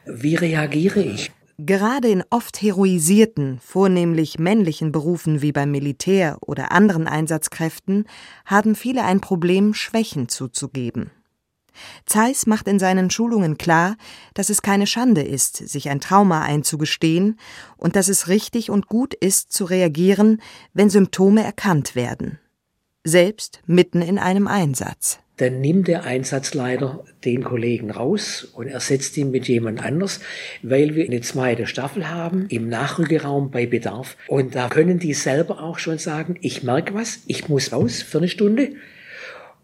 Wie 0.07 0.35
reagiere 0.35 1.00
ich? 1.00 1.31
Gerade 1.59 2.09
in 2.09 2.24
oft 2.31 2.61
heroisierten, 2.61 3.61
vornehmlich 3.61 4.38
männlichen 4.38 4.90
Berufen 4.90 5.42
wie 5.42 5.52
beim 5.52 5.70
Militär 5.70 6.38
oder 6.40 6.72
anderen 6.72 7.07
Einsatzkräften 7.07 8.07
haben 8.44 8.74
viele 8.74 9.05
ein 9.05 9.20
Problem, 9.20 9.74
Schwächen 9.74 10.28
zuzugeben. 10.28 11.11
Zeiss 12.06 12.46
macht 12.46 12.68
in 12.68 12.78
seinen 12.78 13.11
Schulungen 13.11 13.58
klar, 13.58 13.96
dass 14.35 14.50
es 14.50 14.62
keine 14.62 14.87
Schande 14.87 15.22
ist, 15.22 15.56
sich 15.56 15.88
ein 15.90 16.00
Trauma 16.00 16.42
einzugestehen 16.42 17.38
und 17.76 17.96
dass 17.96 18.08
es 18.08 18.28
richtig 18.28 18.70
und 18.70 18.87
gut 18.87 19.14
ist, 19.14 19.52
zu 19.52 19.64
reagieren, 19.64 20.40
wenn 20.74 20.90
Symptome 20.90 21.42
erkannt 21.42 21.94
werden 21.94 22.38
selbst 23.04 23.61
mitten 23.66 24.02
in 24.02 24.18
einem 24.18 24.46
Einsatz. 24.46 25.18
Dann 25.38 25.61
nimmt 25.61 25.88
der 25.88 26.04
Einsatzleiter 26.04 27.04
den 27.24 27.42
Kollegen 27.42 27.90
raus 27.90 28.46
und 28.52 28.68
ersetzt 28.68 29.16
ihn 29.16 29.30
mit 29.30 29.48
jemand 29.48 29.82
anders, 29.82 30.20
weil 30.62 30.94
wir 30.94 31.06
eine 31.06 31.22
zweite 31.22 31.66
Staffel 31.66 32.11
haben 32.11 32.46
im 32.48 32.68
Nachrückeraum 32.68 33.50
bei 33.50 33.66
Bedarf. 33.66 34.16
Und 34.28 34.54
da 34.54 34.68
können 34.68 34.98
die 34.98 35.14
selber 35.14 35.62
auch 35.62 35.78
schon 35.78 35.98
sagen, 35.98 36.37
ich 36.42 36.62
merke 36.62 36.94
was, 36.94 37.20
ich 37.26 37.48
muss 37.48 37.72
raus 37.72 38.02
für 38.02 38.18
eine 38.18 38.28
Stunde. 38.28 38.72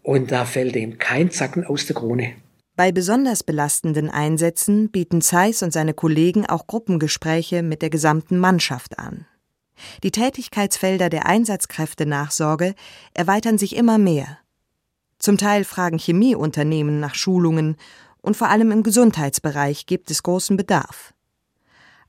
Und 0.09 0.31
da 0.31 0.43
fällt 0.43 0.75
ihm 0.75 0.97
kein 0.97 1.29
Zacken 1.29 1.63
aus 1.63 1.85
der 1.85 1.95
Krone. 1.95 2.33
Bei 2.75 2.91
besonders 2.91 3.43
belastenden 3.43 4.09
Einsätzen 4.09 4.89
bieten 4.89 5.21
Zeiss 5.21 5.61
und 5.61 5.71
seine 5.71 5.93
Kollegen 5.93 6.47
auch 6.47 6.65
Gruppengespräche 6.65 7.61
mit 7.61 7.83
der 7.83 7.91
gesamten 7.91 8.39
Mannschaft 8.39 8.97
an. 8.97 9.27
Die 10.01 10.09
Tätigkeitsfelder 10.09 11.09
der 11.09 11.27
Einsatzkräftenachsorge 11.27 12.73
erweitern 13.13 13.59
sich 13.59 13.75
immer 13.75 13.99
mehr. 13.99 14.39
Zum 15.19 15.37
Teil 15.37 15.63
fragen 15.63 15.99
Chemieunternehmen 15.99 16.99
nach 16.99 17.13
Schulungen 17.13 17.75
und 18.23 18.35
vor 18.35 18.49
allem 18.49 18.71
im 18.71 18.81
Gesundheitsbereich 18.81 19.85
gibt 19.85 20.09
es 20.09 20.23
großen 20.23 20.57
Bedarf. 20.57 21.13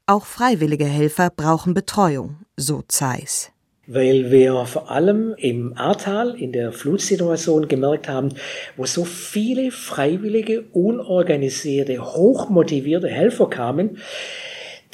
Auch 0.07 0.25
freiwillige 0.25 0.87
Helfer 0.87 1.29
brauchen 1.29 1.75
Betreuung, 1.75 2.47
so 2.57 2.81
Zeiss 2.89 3.53
weil 3.93 4.31
wir 4.31 4.67
vor 4.67 4.89
allem 4.89 5.35
im 5.37 5.77
Ahrtal 5.77 6.37
in 6.41 6.53
der 6.53 6.71
Flutsituation 6.71 7.67
gemerkt 7.67 8.09
haben, 8.09 8.29
wo 8.77 8.87
so 8.87 9.05
viele 9.05 9.73
freiwillige, 9.73 10.63
unorganisierte, 10.73 12.01
hochmotivierte 12.01 13.09
Helfer 13.09 13.51
kamen, 13.51 13.99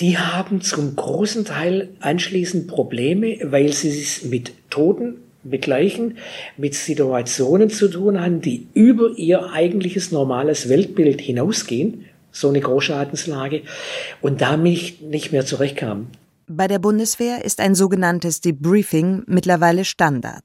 die 0.00 0.16
haben 0.16 0.62
zum 0.62 0.96
großen 0.96 1.44
Teil 1.44 1.90
anschließend 2.00 2.68
Probleme, 2.68 3.38
weil 3.42 3.70
sie 3.70 3.90
es 3.90 4.24
mit 4.24 4.52
Toten 4.70 5.18
begleichen, 5.44 6.16
mit 6.56 6.74
Situationen 6.74 7.68
zu 7.68 7.88
tun 7.88 8.18
haben, 8.18 8.40
die 8.40 8.66
über 8.72 9.10
ihr 9.18 9.52
eigentliches 9.52 10.10
normales 10.10 10.70
Weltbild 10.70 11.20
hinausgehen, 11.20 12.06
so 12.32 12.48
eine 12.48 12.60
Großschadenslage, 12.60 13.60
und 14.22 14.40
damit 14.40 15.02
nicht 15.02 15.32
mehr 15.32 15.44
zurechtkamen. 15.44 16.08
Bei 16.48 16.68
der 16.68 16.78
Bundeswehr 16.78 17.44
ist 17.44 17.58
ein 17.58 17.74
sogenanntes 17.74 18.40
Debriefing 18.40 19.24
mittlerweile 19.26 19.84
Standard. 19.84 20.44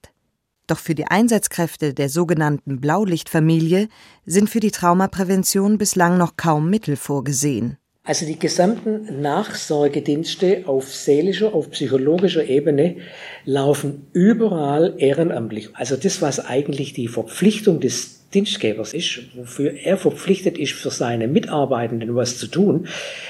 Doch 0.66 0.80
für 0.80 0.96
die 0.96 1.06
Einsatzkräfte 1.06 1.94
der 1.94 2.10
sogenannten 2.10 2.82
Blaulichtfamilie 2.82 3.88
sind 4.26 4.50
für 4.50 4.60
die 4.60 4.72
Traumaprävention 4.72 5.78
bislang 5.78 6.18
noch 6.18 6.38
kaum 6.38 6.72
Mittel 6.72 6.96
vorgesehen. 6.96 7.78
Also 8.04 8.26
die 8.26 8.40
gesamten 8.40 9.22
Nachsorgedienste 9.22 10.64
auf 10.66 10.92
seelischer, 10.92 11.54
auf 11.54 11.70
psychologischer 11.70 12.46
Ebene 12.46 12.98
laufen 13.46 14.08
überall 14.12 14.96
ehrenamtlich. 14.98 15.70
Also 15.76 15.98
das, 15.98 16.20
was 16.20 16.40
eigentlich 16.40 16.94
die 16.94 17.10
Verpflichtung 17.10 17.80
des 17.80 18.22
Dienstgebers 18.34 18.94
ist, 18.94 19.20
wofür 19.36 19.74
er 19.74 19.98
verpflichtet 19.98 20.58
ist, 20.58 20.74
für 20.74 20.90
seine 20.90 21.28
Mitarbeitenden 21.28 22.16
was 22.16 22.38
zu 22.40 22.48
tun, 22.48 22.88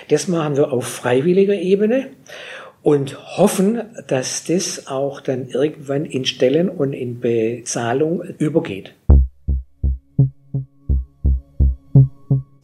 das 0.08 0.30
machen 0.30 0.56
wir 0.56 0.72
auf 0.72 0.88
freiwilliger 0.88 1.56
Ebene 1.56 2.08
und 2.84 3.38
hoffen, 3.38 3.82
dass 4.08 4.44
das 4.44 4.88
auch 4.88 5.22
dann 5.22 5.48
irgendwann 5.48 6.06
in 6.06 6.26
Stellen 6.26 6.70
und 6.70 6.94
in 6.94 7.20
Bezahlung 7.20 8.22
übergeht. 8.38 8.96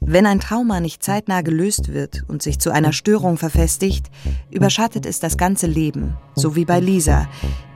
Wenn 0.10 0.26
ein 0.26 0.40
Trauma 0.40 0.80
nicht 0.80 1.04
zeitnah 1.04 1.42
gelöst 1.42 1.94
wird 1.94 2.24
und 2.30 2.42
sich 2.42 2.60
zu 2.60 2.72
einer 2.72 2.94
Störung 2.94 3.36
verfestigt, 3.36 4.08
überschattet 4.50 5.06
es 5.06 5.20
das 5.20 5.38
ganze 5.38 5.68
Leben, 5.68 6.16
so 6.34 6.56
wie 6.56 6.64
bei 6.64 6.80
Lisa, 6.80 7.28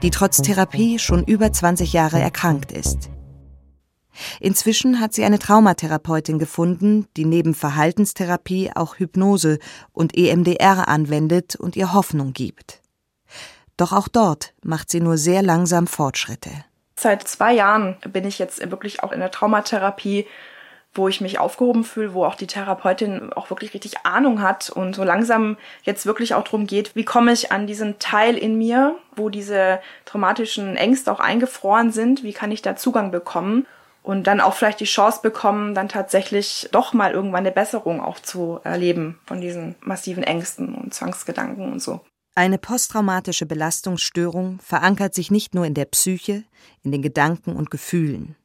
die 0.02 0.08
trotz 0.08 0.40
Therapie 0.40 0.98
schon 0.98 1.24
über 1.24 1.52
20 1.52 1.92
Jahre 1.92 2.18
erkrankt 2.20 2.72
ist. 2.72 3.10
Inzwischen 4.40 5.00
hat 5.00 5.12
sie 5.12 5.24
eine 5.24 5.38
Traumatherapeutin 5.38 6.38
gefunden, 6.38 7.06
die 7.16 7.24
neben 7.24 7.54
Verhaltenstherapie 7.54 8.70
auch 8.74 8.96
Hypnose 8.96 9.58
und 9.92 10.16
EMDR 10.16 10.88
anwendet 10.88 11.56
und 11.56 11.76
ihr 11.76 11.92
Hoffnung 11.92 12.32
gibt. 12.32 12.80
Doch 13.76 13.92
auch 13.92 14.08
dort 14.08 14.52
macht 14.62 14.90
sie 14.90 15.00
nur 15.00 15.16
sehr 15.16 15.42
langsam 15.42 15.86
Fortschritte. 15.86 16.50
Seit 16.96 17.26
zwei 17.26 17.52
Jahren 17.52 17.96
bin 18.12 18.26
ich 18.26 18.38
jetzt 18.38 18.70
wirklich 18.70 19.02
auch 19.02 19.12
in 19.12 19.20
der 19.20 19.30
Traumatherapie, 19.30 20.26
wo 20.94 21.08
ich 21.08 21.22
mich 21.22 21.38
aufgehoben 21.38 21.84
fühle, 21.84 22.12
wo 22.12 22.24
auch 22.24 22.34
die 22.34 22.46
Therapeutin 22.46 23.32
auch 23.32 23.48
wirklich 23.48 23.72
richtig 23.72 24.04
Ahnung 24.04 24.42
hat 24.42 24.68
und 24.68 24.94
so 24.94 25.04
langsam 25.04 25.56
jetzt 25.84 26.04
wirklich 26.04 26.34
auch 26.34 26.44
darum 26.44 26.66
geht, 26.66 26.94
wie 26.94 27.04
komme 27.04 27.32
ich 27.32 27.50
an 27.50 27.66
diesen 27.66 27.98
Teil 27.98 28.36
in 28.36 28.58
mir, 28.58 28.96
wo 29.16 29.30
diese 29.30 29.80
traumatischen 30.04 30.76
Ängste 30.76 31.10
auch 31.10 31.20
eingefroren 31.20 31.92
sind, 31.92 32.22
wie 32.22 32.34
kann 32.34 32.52
ich 32.52 32.60
da 32.60 32.76
Zugang 32.76 33.10
bekommen 33.10 33.66
und 34.02 34.26
dann 34.26 34.40
auch 34.40 34.54
vielleicht 34.54 34.80
die 34.80 34.84
Chance 34.84 35.20
bekommen, 35.22 35.74
dann 35.74 35.88
tatsächlich 35.88 36.68
doch 36.72 36.92
mal 36.92 37.12
irgendwann 37.12 37.40
eine 37.40 37.52
Besserung 37.52 38.00
auch 38.00 38.18
zu 38.18 38.60
erleben 38.64 39.18
von 39.26 39.40
diesen 39.40 39.76
massiven 39.80 40.24
Ängsten 40.24 40.74
und 40.74 40.92
Zwangsgedanken 40.92 41.72
und 41.72 41.80
so. 41.80 42.00
Eine 42.34 42.58
posttraumatische 42.58 43.46
Belastungsstörung 43.46 44.58
verankert 44.60 45.14
sich 45.14 45.30
nicht 45.30 45.54
nur 45.54 45.66
in 45.66 45.74
der 45.74 45.84
Psyche, 45.84 46.44
in 46.82 46.90
den 46.90 47.02
Gedanken 47.02 47.54
und 47.54 47.70
Gefühlen. 47.70 48.36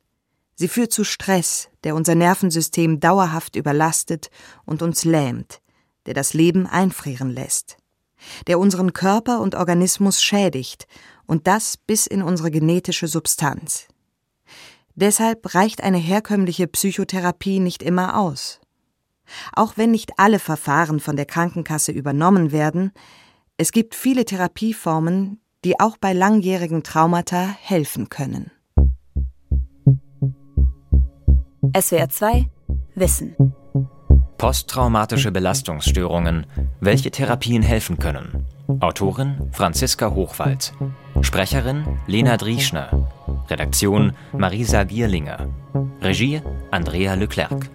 Sie 0.56 0.68
führt 0.68 0.92
zu 0.92 1.04
Stress, 1.04 1.70
der 1.84 1.96
unser 1.96 2.16
Nervensystem 2.16 3.00
dauerhaft 3.00 3.56
überlastet 3.56 4.30
und 4.66 4.82
uns 4.82 5.06
lähmt, 5.06 5.62
der 6.06 6.14
das 6.14 6.34
Leben 6.34 6.68
einfrieren 6.68 7.30
lässt, 7.30 7.78
der 8.48 8.60
unseren 8.60 8.92
Körper 8.92 9.40
und 9.40 9.56
Organismus 9.56 10.22
schädigt 10.22 10.88
und 11.26 11.48
das 11.48 11.78
bis 11.78 12.08
in 12.08 12.22
unsere 12.22 12.52
genetische 12.52 13.08
Substanz. 13.08 13.88
Deshalb 14.98 15.54
reicht 15.54 15.84
eine 15.84 16.00
herkömmliche 16.00 16.68
Psychotherapie 16.68 17.60
nicht 17.60 17.84
immer 17.84 18.18
aus. 18.20 18.60
Auch 19.54 19.78
wenn 19.78 19.92
nicht 19.92 20.14
alle 20.18 20.40
Verfahren 20.40 21.00
von 21.00 21.16
der 21.16 21.28
Krankenkasse 21.28 21.92
übernommen 21.92 22.52
werden, 22.52 22.92
es 23.58 23.72
gibt 23.72 23.94
viele 23.94 24.26
Therapieformen, 24.26 25.40
die 25.64 25.80
auch 25.80 25.98
bei 25.98 26.14
langjährigen 26.14 26.82
Traumata 26.82 27.48
helfen 27.62 28.10
können. 28.10 28.50
SWR 31.80 32.10
2 32.10 32.48
Wissen 32.96 33.36
Posttraumatische 34.38 35.32
Belastungsstörungen, 35.32 36.46
welche 36.80 37.10
Therapien 37.10 37.64
helfen 37.64 37.98
können. 37.98 38.46
Autorin 38.80 39.50
Franziska 39.52 40.12
Hochwald. 40.12 40.74
Sprecherin 41.22 42.00
Lena 42.06 42.38
Drieschner. 42.38 43.10
Redaktion 43.50 44.14
Marisa 44.34 44.84
Gierlinger. 44.84 45.48
Regie 46.02 46.42
Andrea 46.70 47.16
Leclerc. 47.16 47.70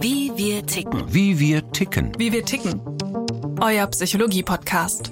Wie 0.00 0.32
wir 0.36 0.66
ticken. 0.66 1.04
Wie 1.08 1.38
wir 1.38 1.70
ticken. 1.72 2.12
Wie 2.18 2.32
wir 2.32 2.44
ticken. 2.44 2.80
Euer 3.60 3.86
Psychologie-Podcast. 3.86 5.10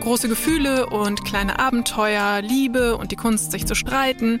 Große 0.00 0.28
Gefühle 0.28 0.86
und 0.86 1.24
kleine 1.24 1.58
Abenteuer, 1.58 2.42
Liebe 2.42 2.96
und 2.96 3.12
die 3.12 3.16
Kunst, 3.16 3.52
sich 3.52 3.66
zu 3.66 3.74
streiten. 3.74 4.40